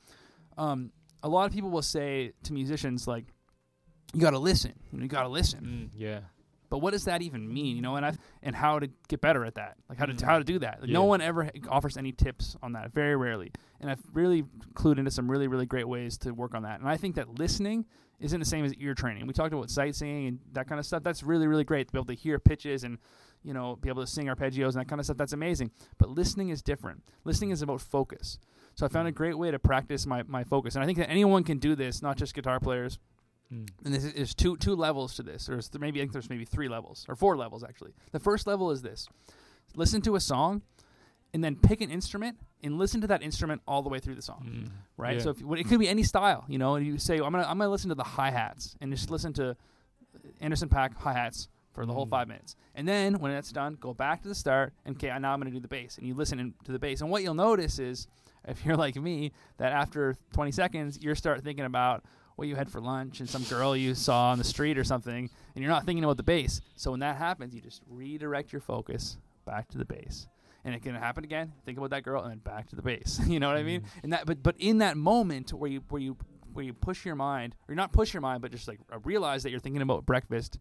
um, 0.58 0.91
a 1.23 1.27
lot 1.27 1.47
of 1.47 1.54
people 1.54 1.69
will 1.69 1.82
say 1.82 2.32
to 2.43 2.54
musicians 2.54 3.08
like, 3.08 3.25
you 4.13 4.21
got 4.21 4.32
to 4.32 4.39
listen. 4.39 4.73
You, 4.91 5.01
you 5.01 5.08
got 5.08 5.23
to 5.23 5.30
listen. 5.30 5.89
Mm. 5.93 5.99
Yeah. 5.99 6.19
But 6.71 6.79
what 6.79 6.91
does 6.93 7.05
that 7.05 7.21
even 7.21 7.53
mean? 7.53 7.75
You 7.75 7.84
know, 7.84 7.97
and 7.97 8.03
I 8.05 8.13
and 8.41 8.55
how 8.55 8.79
to 8.79 8.89
get 9.10 9.21
better 9.21 9.45
at 9.45 9.53
that, 9.55 9.75
like 9.89 9.99
how 9.99 10.05
to 10.07 10.13
Mm. 10.13 10.21
how 10.21 10.39
to 10.39 10.43
do 10.43 10.57
that. 10.60 10.79
Like, 10.81 10.89
Yeah. 10.89 10.93
No 10.95 11.03
one 11.03 11.21
ever 11.21 11.51
offers 11.69 11.97
any 11.97 12.12
tips 12.13 12.55
on 12.63 12.71
that. 12.73 12.91
Very 12.93 13.15
rarely. 13.15 13.51
And 13.79 13.91
I've 13.91 14.01
really 14.13 14.43
clued 14.73 14.97
into 14.97 15.12
some 15.12 15.29
really 15.29 15.47
really 15.47 15.67
great 15.67 15.88
ways 15.88 16.17
to 16.19 16.31
work 16.31 16.55
on 16.55 16.63
that. 16.63 16.79
And 16.79 16.89
I 16.89 16.97
think 16.97 17.15
that 17.17 17.38
listening 17.38 17.86
isn't 18.19 18.39
the 18.39 18.45
same 18.45 18.65
as 18.65 18.73
ear 18.75 18.93
training. 18.95 19.27
We 19.27 19.34
talked 19.34 19.53
about 19.53 19.69
sight 19.69 19.95
singing 19.95 20.27
and 20.27 20.39
that 20.53 20.67
kind 20.67 20.79
of 20.79 20.86
stuff. 20.86 21.03
That's 21.03 21.21
really 21.21 21.45
really 21.45 21.63
great 21.63 21.88
to 21.89 21.91
be 21.93 21.99
able 21.99 22.05
to 22.07 22.13
hear 22.15 22.39
pitches 22.39 22.84
and 22.84 22.97
you 23.43 23.53
know 23.53 23.75
be 23.75 23.89
able 23.89 24.01
to 24.01 24.07
sing 24.07 24.27
arpeggios 24.27 24.67
and 24.69 24.75
that 24.75 24.88
kind 24.88 24.99
of 24.99 25.05
stuff. 25.05 25.17
That's 25.17 25.34
amazing. 25.34 25.71
But 25.97 26.10
listening 26.10 26.49
is 26.49 26.62
different. 26.62 27.03
Listening 27.25 27.51
is 27.51 27.62
about 27.62 27.81
focus. 27.81 28.39
So 28.75 28.86
I 28.86 28.89
found 28.89 29.07
a 29.10 29.12
great 29.12 29.38
way 29.38 29.51
to 29.51 29.60
practice 29.60 30.05
my, 30.07 30.23
my 30.23 30.45
focus. 30.45 30.75
And 30.75 30.84
I 30.84 30.86
think 30.86 30.97
that 30.97 31.10
anyone 31.10 31.43
can 31.43 31.57
do 31.60 31.75
this, 31.75 32.01
not 32.01 32.15
just 32.15 32.34
guitar 32.34 32.57
players 32.57 32.99
Mm. 33.54 33.68
and 33.86 33.94
this 33.94 34.04
is, 34.06 34.14
there's 34.14 34.34
two 34.36 34.56
two 34.58 34.76
levels 34.76 35.16
to 35.16 35.24
this. 35.24 35.46
There's 35.48 35.68
th- 35.70 35.82
maybe 35.82 36.00
I 36.00 36.04
think 36.04 36.14
there's 36.14 36.30
maybe 36.30 36.46
three 36.46 36.70
levels 36.70 37.06
or 37.10 37.16
four 37.16 37.36
levels 37.36 37.64
actually. 37.64 37.92
The 38.12 38.20
first 38.20 38.48
level 38.48 38.72
is 38.72 38.82
this: 38.82 39.08
listen 39.76 40.02
to 40.04 40.16
a 40.16 40.20
song, 40.22 40.62
and 41.34 41.44
then 41.44 41.56
pick 41.56 41.82
an 41.82 41.90
instrument 41.92 42.38
and 42.64 42.78
listen 42.78 43.02
to 43.02 43.08
that 43.08 43.22
instrument 43.22 43.62
all 43.68 43.82
the 43.82 43.90
way 43.90 44.00
through 44.00 44.16
the 44.16 44.22
song. 44.22 44.46
Mm. 44.50 44.70
Right. 44.98 45.16
Yeah. 45.18 45.24
So 45.24 45.30
if, 45.32 45.40
you- 45.42 45.54
it 45.56 45.68
could 45.68 45.80
be 45.80 45.90
any 45.90 46.04
style, 46.04 46.46
you 46.48 46.58
know. 46.58 46.76
And 46.76 46.86
you 46.86 46.98
say, 46.98 47.16
I'm 47.16 47.32
gonna 47.32 47.44
I'm 47.48 47.58
gonna 47.58 47.70
listen 47.70 47.90
to 47.90 47.96
the 47.96 48.04
hi 48.04 48.32
hats 48.32 48.76
and 48.80 48.92
just 48.92 49.10
listen 49.12 49.34
to 49.34 49.58
Anderson 50.40 50.70
.Paak 50.70 50.96
hi 50.96 51.14
hats 51.14 51.48
for 51.74 51.86
the 51.86 51.94
whole 51.94 52.06
Mm. 52.06 52.10
five 52.10 52.28
minutes. 52.28 52.56
And 52.76 52.88
then 52.88 53.16
when 53.20 53.32
that's 53.32 53.52
done, 53.52 53.78
go 53.80 53.94
back 53.94 54.22
to 54.24 54.28
the 54.28 54.36
start 54.36 54.74
and 54.86 54.96
okay, 54.96 55.08
now 55.20 55.34
I'm 55.34 55.40
gonna 55.40 55.52
do 55.52 55.60
the 55.60 55.68
bass. 55.68 55.98
And 55.98 56.06
you 56.08 56.14
listen 56.14 56.40
in, 56.40 56.54
to 56.66 56.72
the 56.72 56.80
bass. 56.80 57.02
And 57.02 57.10
what 57.10 57.24
you'll 57.24 57.34
notice 57.34 57.80
is, 57.80 58.08
if 58.48 58.66
you're 58.66 58.76
like 58.78 58.96
me, 58.98 59.32
that 59.58 59.72
after 59.72 60.16
20 60.34 60.52
seconds, 60.52 61.00
you 61.02 61.14
start 61.16 61.44
thinking 61.44 61.66
about 61.66 62.04
what 62.41 62.47
you 62.47 62.56
had 62.56 62.71
for 62.71 62.82
lunch 62.82 63.19
and 63.19 63.30
some 63.30 63.43
girl 63.43 63.75
you 63.77 63.93
saw 63.93 64.32
on 64.32 64.39
the 64.39 64.43
street 64.43 64.75
or 64.75 64.84
something, 64.84 65.30
and 65.56 65.62
you're 65.63 65.71
not 65.71 65.86
thinking 65.86 66.04
about 66.04 66.17
the 66.17 66.23
bass. 66.23 66.60
So 66.75 66.89
when 66.89 66.99
that 67.01 67.17
happens, 67.17 67.54
you 67.54 67.62
just 67.62 67.84
redirect 67.88 68.51
your 68.51 68.62
focus 68.62 69.17
back 69.45 69.69
to 69.69 69.77
the 69.77 69.86
bass. 69.86 70.25
And 70.65 70.73
it 70.73 70.82
can 70.82 70.95
happen 70.95 71.23
again. 71.23 71.54
Think 71.65 71.77
about 71.77 71.91
that 71.91 72.01
girl, 72.04 72.23
and 72.23 72.32
then 72.32 72.39
back 72.39 72.67
to 72.69 72.75
the 72.75 72.82
bass. 72.82 73.19
you 73.27 73.39
know 73.39 73.47
what 73.47 73.58
I 73.58 73.63
mean? 73.63 73.84
And 74.01 74.12
that, 74.13 74.25
but 74.25 74.41
but 74.41 74.56
in 74.58 74.80
that 74.80 74.97
moment 74.97 75.54
where 75.54 75.69
you 75.69 75.84
where 75.89 76.01
you 76.01 76.17
where 76.54 76.65
you 76.65 76.73
push 76.73 77.06
your 77.06 77.15
mind, 77.15 77.54
or 77.69 77.75
not 77.75 77.91
push 77.93 78.12
your 78.12 78.21
mind, 78.21 78.41
but 78.41 78.51
just 78.51 78.67
like 78.67 78.80
realize 79.04 79.43
that 79.43 79.51
you're 79.51 79.60
thinking 79.60 79.84
about 79.84 80.08
breakfast, 80.08 80.58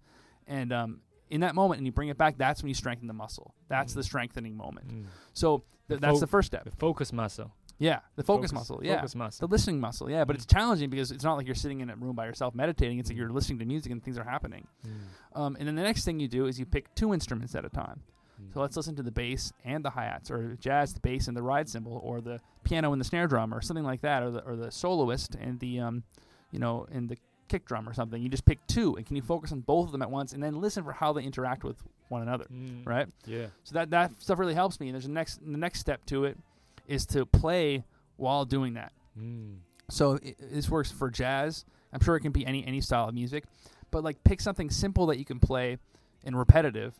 and 0.46 0.72
um, 0.74 1.00
in 1.30 1.40
that 1.40 1.54
moment, 1.54 1.78
and 1.78 1.86
you 1.86 1.92
bring 1.92 2.10
it 2.10 2.18
back, 2.18 2.36
that's 2.36 2.62
when 2.62 2.68
you 2.68 2.74
strengthen 2.74 3.06
the 3.08 3.14
muscle. 3.14 3.54
That's 3.68 3.92
Mm. 3.92 3.96
the 3.96 4.02
strengthening 4.02 4.54
moment. 4.54 4.88
Mm. 4.88 5.04
So 5.32 5.64
th- 5.88 6.00
that's 6.00 6.14
fo- 6.16 6.20
the 6.20 6.26
first 6.26 6.46
step. 6.46 6.64
The 6.64 6.70
focus 6.72 7.10
muscle. 7.12 7.54
Yeah, 7.80 8.00
the 8.16 8.22
focus, 8.22 8.52
muscle. 8.52 8.80
Yeah, 8.84 8.96
Focus 8.96 9.14
muscle. 9.16 9.48
the 9.48 9.50
listening 9.50 9.80
muscle. 9.80 10.08
Yeah, 10.10 10.24
but 10.24 10.34
Mm. 10.36 10.38
it's 10.38 10.46
challenging 10.46 10.90
because 10.90 11.10
it's 11.10 11.24
not 11.24 11.34
like 11.36 11.46
you're 11.46 11.54
sitting 11.56 11.80
in 11.80 11.90
a 11.90 11.96
room 11.96 12.14
by 12.14 12.26
yourself 12.26 12.54
meditating. 12.54 12.98
It's 12.98 13.08
like 13.08 13.16
you're 13.16 13.30
listening 13.30 13.58
to 13.60 13.64
music 13.64 13.90
and 13.90 14.02
things 14.04 14.18
are 14.18 14.24
happening. 14.24 14.66
Mm. 14.86 15.38
Um, 15.40 15.56
and 15.58 15.66
then 15.66 15.74
the 15.74 15.82
next 15.82 16.04
thing 16.04 16.20
you 16.20 16.28
do 16.28 16.46
is 16.46 16.60
you 16.60 16.66
pick 16.66 16.94
two 16.94 17.12
instruments 17.14 17.54
at 17.54 17.64
a 17.64 17.68
time. 17.70 18.02
Mm. 18.40 18.52
So 18.54 18.60
let's 18.60 18.76
listen 18.76 18.94
to 18.96 19.02
the 19.02 19.10
bass 19.10 19.52
and 19.64 19.84
the 19.84 19.90
hi-hats, 19.90 20.30
or 20.30 20.56
jazz, 20.60 20.92
the 20.94 21.00
bass 21.00 21.26
and 21.26 21.36
the 21.36 21.42
ride 21.42 21.68
cymbal, 21.68 21.98
or 22.04 22.20
the 22.20 22.38
piano 22.64 22.92
and 22.92 23.00
the 23.00 23.04
snare 23.04 23.26
drum, 23.26 23.52
or 23.54 23.60
something 23.62 23.84
like 23.84 24.02
that, 24.02 24.22
or 24.22 24.30
the 24.30 24.40
or 24.44 24.56
the 24.56 24.70
soloist 24.70 25.34
and 25.36 25.58
the 25.60 25.80
um, 25.80 26.02
you 26.50 26.58
know, 26.58 26.86
and 26.92 27.08
the 27.08 27.16
kick 27.48 27.64
drum 27.66 27.88
or 27.88 27.94
something. 27.94 28.22
You 28.22 28.28
just 28.28 28.44
pick 28.44 28.58
two, 28.66 28.94
and 28.96 29.04
can 29.06 29.16
you 29.16 29.22
focus 29.22 29.52
on 29.52 29.60
both 29.60 29.86
of 29.86 29.92
them 29.92 30.02
at 30.02 30.10
once, 30.10 30.32
and 30.34 30.42
then 30.42 30.60
listen 30.60 30.84
for 30.84 30.92
how 30.92 31.12
they 31.14 31.22
interact 31.22 31.64
with 31.64 31.82
one 32.08 32.22
another, 32.22 32.44
Mm. 32.52 32.86
right? 32.86 33.08
Yeah. 33.24 33.46
So 33.64 33.74
that 33.74 33.90
that 33.90 34.20
stuff 34.22 34.38
really 34.38 34.54
helps 34.54 34.78
me. 34.80 34.88
And 34.88 34.94
there's 34.94 35.06
a 35.06 35.10
next 35.10 35.40
the 35.40 35.56
next 35.58 35.80
step 35.80 36.04
to 36.06 36.24
it 36.26 36.36
is 36.90 37.06
to 37.06 37.24
play 37.24 37.84
while 38.16 38.44
doing 38.44 38.74
that. 38.74 38.92
Mm. 39.18 39.58
So 39.88 40.18
i 40.24 40.34
this 40.52 40.68
works 40.68 40.90
for 40.90 41.10
jazz. 41.10 41.64
I'm 41.92 42.00
sure 42.00 42.16
it 42.16 42.20
can 42.20 42.32
be 42.32 42.44
any 42.44 42.66
any 42.66 42.80
style 42.80 43.08
of 43.08 43.14
music, 43.14 43.44
but 43.90 44.04
like 44.04 44.22
pick 44.24 44.40
something 44.40 44.70
simple 44.70 45.06
that 45.06 45.18
you 45.18 45.24
can 45.24 45.40
play 45.40 45.78
and 46.24 46.36
repetitive, 46.36 46.94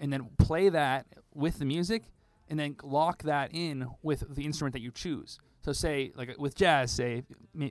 and 0.00 0.12
then 0.12 0.28
play 0.38 0.68
that 0.70 1.06
with 1.34 1.58
the 1.58 1.64
music, 1.64 2.02
and 2.48 2.58
then 2.58 2.76
lock 2.82 3.22
that 3.22 3.50
in 3.52 3.86
with 4.02 4.24
the 4.34 4.44
instrument 4.44 4.72
that 4.72 4.82
you 4.82 4.90
choose. 4.90 5.38
So 5.64 5.72
say 5.72 6.12
like 6.16 6.36
with 6.38 6.54
jazz, 6.54 6.90
say 6.90 7.22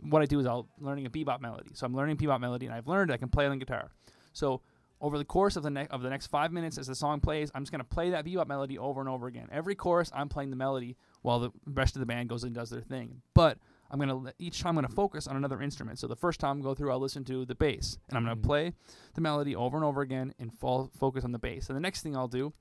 what 0.10 0.22
I 0.22 0.26
do 0.26 0.40
is 0.40 0.46
I'll 0.46 0.68
learning 0.80 1.06
a 1.06 1.10
bebop 1.10 1.42
melody. 1.42 1.72
So 1.74 1.86
I'm 1.86 1.96
learning 1.96 2.18
bebop 2.18 2.40
melody, 2.40 2.68
and 2.68 2.74
I've 2.74 2.88
learned 2.88 3.12
I 3.12 3.18
can 3.18 3.30
play 3.30 3.46
it 3.46 3.50
on 3.50 3.60
guitar. 3.60 3.92
So 4.32 4.62
over 5.02 5.18
the 5.18 5.26
course 5.26 5.56
of 5.56 5.64
the 5.64 5.70
ne- 5.70 5.88
of 5.88 6.02
the 6.02 6.10
next 6.10 6.28
five 6.28 6.52
minutes, 6.52 6.78
as 6.78 6.88
the 6.88 6.96
song 6.96 7.20
plays, 7.20 7.52
I'm 7.54 7.64
just 7.64 7.72
gonna 7.72 7.84
play 7.84 8.12
that 8.12 8.26
bebop 8.26 8.48
melody 8.48 8.78
over 8.78 9.02
and 9.02 9.10
over 9.10 9.28
again. 9.28 9.48
Every 9.52 9.76
chorus, 9.76 10.10
I'm 10.16 10.30
playing 10.30 10.50
the 10.50 10.56
melody 10.56 10.96
while 11.24 11.40
the 11.40 11.50
rest 11.66 11.96
of 11.96 12.00
the 12.02 12.06
band 12.06 12.30
goes 12.30 12.44
and 12.44 12.54
does 12.54 12.70
their 12.70 12.82
thing. 12.82 13.22
But 13.34 13.58
I'm 13.90 14.00
gonna 14.00 14.34
each 14.40 14.62
time 14.62 14.70
I'm 14.70 14.76
gonna 14.76 14.90
focus 14.90 15.26
on 15.28 15.36
another 15.36 15.62
instrument. 15.62 15.98
So 16.00 16.08
the 16.08 16.16
first 16.16 16.40
time 16.40 16.60
I 16.60 16.64
go 16.64 16.74
through, 16.76 16.92
I'll 16.92 17.00
listen 17.00 17.24
to 17.26 17.46
the 17.46 17.56
bass, 17.56 17.98
and 18.10 18.18
I'm 18.18 18.24
gonna 18.24 18.36
Mm. 18.36 18.44
play 18.44 18.74
the 19.16 19.22
melody 19.22 19.56
over 19.56 19.76
and 19.78 19.84
over 19.86 20.02
again 20.02 20.34
and 20.40 20.54
fall 20.54 20.90
focus 20.98 21.24
on 21.24 21.32
the 21.32 21.40
bass. 21.40 21.68
And 21.70 21.76
the 21.76 21.82
next 21.82 22.02
thing 22.02 22.16
I'll 22.16 22.28
do 22.28 22.54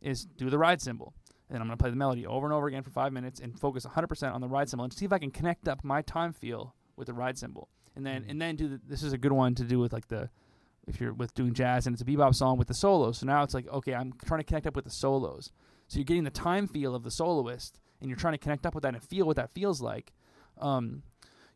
is 0.00 0.24
do 0.24 0.50
the 0.50 0.58
ride 0.58 0.80
cymbal. 0.80 1.14
And 1.48 1.58
I'm 1.58 1.66
gonna 1.66 1.76
play 1.76 1.90
the 1.90 1.96
melody 1.96 2.26
over 2.26 2.46
and 2.46 2.52
over 2.54 2.66
again 2.68 2.82
for 2.82 2.90
five 2.90 3.12
minutes 3.12 3.40
and 3.40 3.58
focus 3.58 3.84
100% 3.84 4.34
on 4.34 4.40
the 4.40 4.48
ride 4.48 4.68
cymbal 4.68 4.84
and 4.84 4.92
see 4.92 5.04
if 5.04 5.12
I 5.12 5.18
can 5.18 5.30
connect 5.30 5.66
up 5.68 5.82
my 5.84 6.00
time 6.02 6.32
feel 6.32 6.74
with 6.96 7.06
the 7.08 7.14
ride 7.14 7.36
cymbal. 7.38 7.68
And 7.96 8.06
then 8.06 8.22
Mm. 8.24 8.30
and 8.30 8.42
then 8.42 8.56
do 8.56 8.68
the, 8.68 8.80
this 8.86 9.02
is 9.02 9.12
a 9.12 9.18
good 9.18 9.32
one 9.32 9.54
to 9.56 9.64
do 9.64 9.78
with 9.78 9.92
like 9.92 10.08
the 10.08 10.30
if 10.86 11.00
you're 11.00 11.12
with 11.12 11.34
doing 11.34 11.52
jazz 11.52 11.86
and 11.86 11.92
it's 11.94 12.02
a 12.02 12.04
bebop 12.06 12.34
song 12.34 12.56
with 12.56 12.68
the 12.68 12.74
solos. 12.74 13.18
So 13.18 13.26
now 13.26 13.42
it's 13.42 13.52
like 13.54 13.68
okay, 13.68 13.94
I'm 13.94 14.12
trying 14.24 14.40
to 14.40 14.44
connect 14.44 14.66
up 14.66 14.76
with 14.76 14.84
the 14.84 14.90
solos. 14.90 15.52
So 15.88 15.98
you're 15.98 16.04
getting 16.04 16.24
the 16.24 16.30
time 16.30 16.66
feel 16.68 16.94
of 16.94 17.02
the 17.02 17.10
soloist 17.10 17.78
and 18.00 18.08
you're 18.10 18.16
trying 18.16 18.34
to 18.34 18.38
connect 18.38 18.66
up 18.66 18.74
with 18.74 18.82
that 18.82 18.94
and 18.94 19.02
feel 19.02 19.26
what 19.26 19.36
that 19.36 19.50
feels 19.54 19.80
like. 19.80 20.12
Um, 20.60 21.02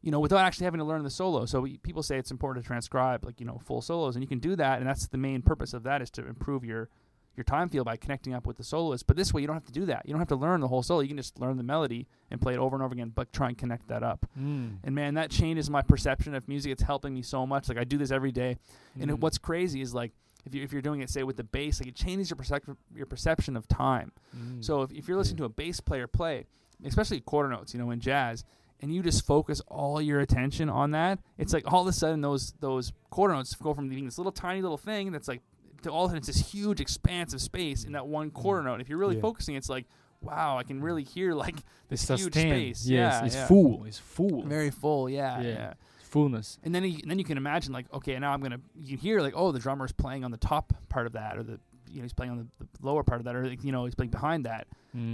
you 0.03 0.11
know, 0.11 0.21
without 0.21 0.41
actually 0.45 0.65
having 0.65 0.79
to 0.79 0.85
learn 0.85 1.03
the 1.03 1.11
solo. 1.11 1.47
So 1.47 1.61
we, 1.63 1.79
people 1.79 2.03
say 2.03 2.19
it's 2.19 2.31
important 2.31 2.63
to 2.63 2.67
transcribe 2.67 3.25
like 3.25 3.41
you 3.41 3.47
know 3.47 3.59
full 3.65 3.81
solos, 3.81 4.17
and 4.17 4.23
you 4.23 4.29
can 4.29 4.39
do 4.39 4.55
that, 4.57 4.79
and 4.79 4.87
that's 4.87 5.07
the 5.09 5.17
main 5.19 5.41
purpose 5.43 5.73
of 5.73 5.83
that 5.85 6.03
is 6.03 6.11
to 6.11 6.27
improve 6.27 6.65
your 6.65 6.89
your 7.37 7.43
time 7.45 7.69
feel 7.69 7.83
by 7.83 7.97
connecting 7.97 8.33
up 8.33 8.47
with 8.47 8.57
the 8.59 8.63
soloist. 8.63 9.07
But 9.09 9.17
this 9.17 9.33
way, 9.35 9.41
you 9.41 9.47
don't 9.49 9.57
have 9.57 9.65
to 9.65 9.73
do 9.73 9.87
that. 9.87 10.03
You 10.05 10.13
don't 10.13 10.21
have 10.21 10.29
to 10.29 10.37
learn 10.37 10.61
the 10.61 10.69
whole 10.69 10.83
solo. 10.85 11.01
You 11.01 11.09
can 11.09 11.17
just 11.17 11.41
learn 11.41 11.57
the 11.57 11.63
melody 11.65 12.07
and 12.31 12.41
play 12.41 12.53
it 12.53 12.59
over 12.59 12.77
and 12.77 12.83
over 12.85 12.93
again, 12.93 13.11
but 13.15 13.33
try 13.33 13.49
and 13.49 13.59
connect 13.59 13.89
that 13.89 14.03
up. 14.05 14.27
Mm. 14.39 14.77
And 14.85 14.95
man, 14.95 15.15
that 15.15 15.31
changes 15.31 15.69
my 15.69 15.83
perception 15.83 16.35
of 16.37 16.47
music. 16.49 16.71
It's 16.71 16.83
helping 16.85 17.13
me 17.15 17.23
so 17.23 17.45
much. 17.47 17.69
Like 17.69 17.79
I 17.79 17.83
do 17.85 17.99
this 17.99 18.11
every 18.13 18.31
day, 18.31 18.57
and 19.01 19.11
it, 19.11 19.17
Mm. 19.17 19.21
what's 19.21 19.39
crazy 19.39 19.81
is 19.81 19.95
like 19.95 20.13
if 20.45 20.55
you 20.55 20.63
if 20.63 20.73
you're 20.73 20.83
doing 20.83 21.01
it 21.01 21.11
say 21.11 21.23
with 21.23 21.37
the 21.37 21.45
bass, 21.45 21.81
like 21.81 21.89
it 21.89 21.95
changes 21.95 22.31
your 22.31 22.37
perception 22.37 22.77
your 22.95 23.07
perception 23.07 23.57
of 23.57 23.67
time. 23.69 24.13
Mm. 24.37 24.65
So 24.65 24.83
if, 24.83 24.93
if 24.93 25.09
you're 25.09 25.17
listening 25.17 25.37
Yeah. 25.39 25.43
to 25.43 25.45
a 25.47 25.49
bass 25.51 25.81
player 25.81 26.07
play, 26.07 26.47
especially 26.85 27.21
quarter 27.21 27.49
notes, 27.49 27.73
you 27.75 27.81
know, 27.81 27.91
in 27.91 28.01
jazz, 28.01 28.45
and 28.81 28.95
you 28.95 29.03
just 29.03 29.25
focus 29.27 29.61
all 29.69 30.01
your 30.03 30.21
attention 30.21 30.69
on 30.69 30.91
that, 30.91 31.19
it's 31.39 31.53
like 31.53 31.71
all 31.73 31.83
of 31.83 31.89
a 31.89 31.93
sudden 31.93 32.21
those 32.21 32.53
those 32.61 32.93
quarter 33.11 33.35
notes 33.35 33.55
go 33.55 33.73
from 33.75 33.89
being 33.89 34.05
this 34.05 34.19
little 34.19 34.33
tiny 34.33 34.61
little 34.63 34.77
thing 34.79 35.13
that's 35.13 35.29
like 35.29 35.41
to 35.83 35.91
all 35.91 36.05
of 36.05 36.11
a 36.11 36.15
sudden 36.15 36.19
it's 36.19 36.27
this 36.27 36.53
huge 36.53 36.81
expanse 36.81 37.33
of 37.35 37.41
space 37.41 37.85
in 37.85 37.93
that 37.93 38.07
one 38.07 38.31
quarter 38.31 38.63
note. 38.63 38.81
If 38.81 38.89
you're 38.89 38.99
really 38.99 39.17
Yeah. 39.17 39.23
focusing, 39.23 39.55
it's 39.55 39.69
like 39.69 39.87
wow, 40.21 40.57
I 40.57 40.63
can 40.63 40.81
really 40.81 41.03
hear 41.05 41.35
like 41.35 41.57
It's 41.91 42.07
this 42.07 42.21
huge 42.21 42.33
sustained. 42.33 42.77
space. 42.77 42.87
Yes, 42.89 43.13
yeah, 43.21 43.27
it's 43.27 43.35
yeah. 43.35 43.47
full. 43.47 43.85
It's 43.85 43.99
full. 43.99 44.43
very 44.45 44.71
full. 44.71 45.11
Yeah, 45.11 45.41
Yeah. 45.43 45.49
yeah. 45.49 45.75
Fullness. 46.15 46.59
And 46.63 46.73
then 46.75 46.85
you, 46.85 46.99
and 47.03 47.11
then 47.11 47.19
you 47.19 47.25
can 47.25 47.37
imagine 47.37 47.73
like 47.73 47.93
okay 47.93 48.17
now 48.21 48.33
I'm 48.33 48.41
gonna 48.41 48.61
you 48.81 48.97
hear 48.97 49.21
like 49.21 49.35
oh 49.37 49.51
the 49.51 49.59
drummer's 49.59 49.91
playing 49.93 50.23
on 50.25 50.31
the 50.31 50.37
top 50.37 50.73
part 50.89 51.07
of 51.07 51.13
that 51.15 51.37
or 51.37 51.43
the 51.43 51.59
you 51.91 51.97
know 51.97 52.03
he's 52.03 52.13
playing 52.13 52.31
on 52.33 52.39
the, 52.39 52.67
the 52.81 52.87
lower 52.87 53.03
part 53.03 53.21
of 53.21 53.25
that 53.25 53.35
or 53.35 53.45
like, 53.49 53.65
you 53.65 53.73
know 53.73 53.85
he's 53.85 53.95
playing 53.97 54.11
behind 54.11 54.45
that. 54.47 54.67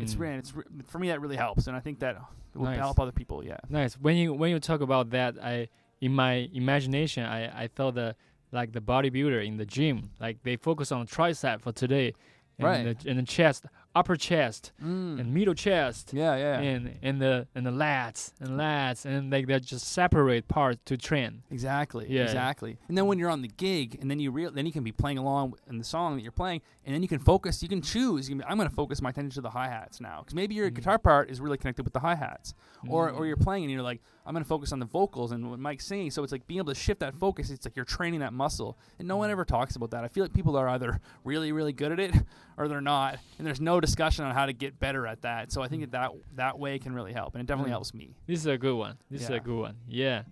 It's 0.03 0.15
Mm. 0.15 0.21
really 0.21 0.35
it's 0.37 0.53
for 0.93 0.99
me 0.99 1.09
that 1.09 1.21
really 1.23 1.37
helps 1.37 1.67
and 1.69 1.75
I 1.77 1.81
think 1.81 2.01
that 2.01 2.19
will 2.55 2.65
Nice. 2.65 2.79
help 2.79 3.01
other 3.01 3.13
people. 3.13 3.43
Yeah. 3.43 3.57
Nice. 3.71 3.95
When 3.95 4.17
you 4.17 4.35
when 4.35 4.51
you 4.51 4.61
talk 4.61 4.83
about 4.83 5.09
that, 5.11 5.37
I 5.43 5.69
in 6.03 6.13
my 6.15 6.51
imagination, 6.53 7.25
I 7.25 7.65
I 7.65 7.69
felt 7.69 7.95
the 7.95 8.15
like 8.53 8.73
the 8.73 8.81
bodybuilder 8.83 9.41
in 9.47 9.57
the 9.57 9.65
gym, 9.67 10.11
like 10.21 10.43
they 10.43 10.57
focus 10.57 10.93
on 10.93 11.07
tricep 11.07 11.63
for 11.63 11.73
today, 11.73 12.13
and 12.59 12.67
Right. 12.67 12.99
the, 12.99 13.09
and 13.11 13.19
the 13.19 13.23
chest, 13.37 13.65
upper 13.95 14.15
chest, 14.17 14.71
Mm. 14.83 15.19
and 15.21 15.35
middle 15.35 15.55
chest, 15.55 16.13
yeah, 16.13 16.37
yeah. 16.37 16.61
and 16.61 16.97
and 17.03 17.21
the 17.21 17.49
and 17.55 17.67
the 17.67 17.71
lats 17.73 18.33
and 18.41 18.51
lats, 18.51 19.05
and 19.05 19.31
like 19.33 19.47
they 19.49 19.59
just 19.59 19.89
separate 19.89 20.47
parts 20.47 20.79
to 20.85 20.97
train. 20.97 21.43
Exactly. 21.51 22.07
Yeah. 22.09 22.23
Exactly. 22.23 22.79
And 22.89 22.97
then 22.97 23.07
when 23.07 23.19
you're 23.19 23.31
on 23.31 23.43
the 23.43 23.49
gig, 23.49 23.99
and 24.01 24.11
then 24.11 24.21
you 24.21 24.31
real, 24.31 24.51
then 24.53 24.65
you 24.67 24.73
can 24.73 24.85
be 24.85 24.93
playing 24.93 25.19
along 25.19 25.55
in 25.69 25.79
the 25.79 25.85
song 25.85 26.15
that 26.17 26.23
you're 26.23 26.31
playing, 26.31 26.63
and 26.85 26.95
then 26.95 27.03
you 27.03 27.09
can 27.09 27.19
focus. 27.19 27.63
You 27.63 27.69
can 27.69 27.83
choose. 27.83 28.29
You 28.29 28.37
can 28.37 28.39
be, 28.39 28.45
I'm 28.51 28.57
going 28.57 28.69
to 28.69 28.75
focus 28.75 29.03
my 29.03 29.11
attention 29.11 29.31
to 29.33 29.41
the 29.41 29.51
hi 29.51 29.67
hats 29.69 30.01
now, 30.01 30.21
because 30.21 30.35
maybe 30.35 30.55
your 30.55 30.71
Mm. 30.71 30.75
guitar 30.75 30.99
part 30.99 31.29
is 31.31 31.41
really 31.41 31.59
connected 31.59 31.83
with 31.85 31.93
the 31.93 32.01
hi 32.01 32.15
hats, 32.15 32.55
or 32.89 33.11
or 33.11 33.23
Mm. 33.23 33.27
you're 33.29 33.37
playing 33.37 33.65
and 33.65 33.73
you're 33.73 33.83
like, 33.83 34.01
I'm 34.25 34.35
going 34.35 34.45
to 34.45 34.49
focus 34.49 34.71
on 34.71 34.79
the 34.79 34.87
vocals 34.87 35.33
and 35.33 35.51
when 35.51 35.61
Mike's 35.61 35.87
singing. 35.87 36.11
So 36.13 36.23
it's 36.23 36.31
like 36.31 36.47
being 36.47 36.59
able 36.59 36.73
to 36.73 36.79
shift 36.79 37.01
that 37.01 37.15
focus. 37.15 37.51
It's 37.51 37.67
like 37.67 37.75
you're 37.75 37.85
training 37.85 38.21
that 38.21 38.33
muscle, 38.33 38.79
and 39.01 39.09
no 39.09 39.17
one 39.17 39.29
Mm. 39.29 39.33
ever 39.33 39.45
talks 39.45 39.75
about 39.75 39.91
that. 39.91 40.05
I 40.05 40.09
feel 40.09 40.23
like 40.23 40.33
people 40.33 40.57
are 40.57 40.69
either 40.69 41.01
really 41.25 41.51
really 41.51 41.73
good 41.73 41.91
at 41.91 41.99
it 41.99 42.15
or 42.57 42.69
they're 42.69 42.81
not, 42.81 43.19
and 43.39 43.47
there's 43.47 43.61
no 43.61 43.80
discussion 43.81 44.25
on 44.25 44.35
how 44.35 44.47
to 44.47 44.53
get 44.53 44.79
better 44.79 45.07
at 45.07 45.23
that. 45.23 45.53
So 45.53 45.63
I 45.63 45.69
think 45.69 45.83
that 45.83 45.93
that, 45.93 46.11
that 46.37 46.59
way 46.59 46.79
can 46.79 46.93
really 46.95 47.13
help, 47.13 47.35
and 47.35 47.43
it 47.43 47.47
definitely 47.47 47.71
Mm. 47.71 47.75
helps 47.75 47.95
me. 47.95 48.15
This 48.27 48.39
is 48.41 48.47
a 48.47 48.59
good 48.59 48.75
one. 48.77 48.97
This 49.11 49.23
is 49.23 49.31
a 49.31 49.41
good 49.41 49.59
one. 49.59 49.77
Yeah. 49.89 50.23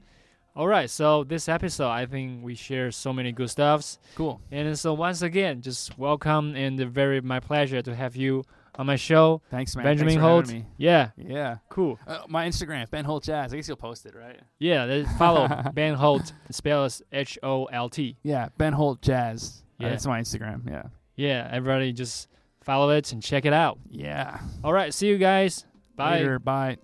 All 0.56 0.66
right. 0.66 0.90
So 0.90 1.22
this 1.24 1.48
episode, 1.48 1.88
I 1.90 2.06
think 2.06 2.42
we 2.42 2.54
share 2.56 2.90
so 2.90 3.12
many 3.12 3.30
good 3.32 3.48
stuffs. 3.50 3.98
Cool. 4.16 4.40
And 4.50 4.76
so 4.78 4.92
once 4.94 5.22
again, 5.22 5.62
just 5.62 5.96
welcome 5.98 6.56
and 6.56 6.80
very 6.80 7.20
my 7.20 7.38
pleasure 7.40 7.80
to 7.82 7.94
have 7.94 8.16
you 8.16 8.42
on 8.74 8.86
my 8.86 8.96
show, 8.96 9.40
Thanks, 9.50 9.74
man. 9.74 9.84
Benjamin 9.84 10.14
Thanks 10.20 10.50
for 10.50 10.54
Holt. 10.56 10.64
Yeah, 10.76 11.10
Yeah. 11.16 11.56
cool. 11.68 11.98
Uh, 12.06 12.20
my 12.28 12.46
Instagram, 12.48 12.88
Ben 12.90 13.04
Holt 13.04 13.24
Jazz. 13.24 13.52
I 13.52 13.56
guess 13.56 13.66
you'll 13.68 13.76
post 13.76 14.06
it, 14.06 14.14
right? 14.14 14.38
Yeah, 14.60 15.02
follow 15.18 15.48
Ben 15.74 15.94
Holt. 15.94 16.32
Spells 16.50 17.02
H 17.12 17.38
O 17.42 17.64
L 17.66 17.88
T. 17.88 18.16
Yeah, 18.22 18.48
Ben 18.56 18.72
Holt 18.72 19.00
Jazz. 19.02 19.62
Uh, 19.80 19.84
Yeah. 19.84 19.88
that's 19.90 20.06
my 20.06 20.20
Instagram. 20.20 20.68
Yeah. 20.68 20.82
Yeah, 21.16 21.48
everybody 21.50 21.92
just 21.92 22.28
follow 22.68 22.90
it 22.90 23.10
and 23.14 23.22
check 23.22 23.46
it 23.46 23.54
out. 23.54 23.78
Yeah. 23.88 24.40
All 24.62 24.74
right, 24.74 24.92
see 24.92 25.08
you 25.08 25.16
guys. 25.16 25.64
Bye. 25.96 26.18
Later. 26.18 26.38
Bye. 26.38 26.76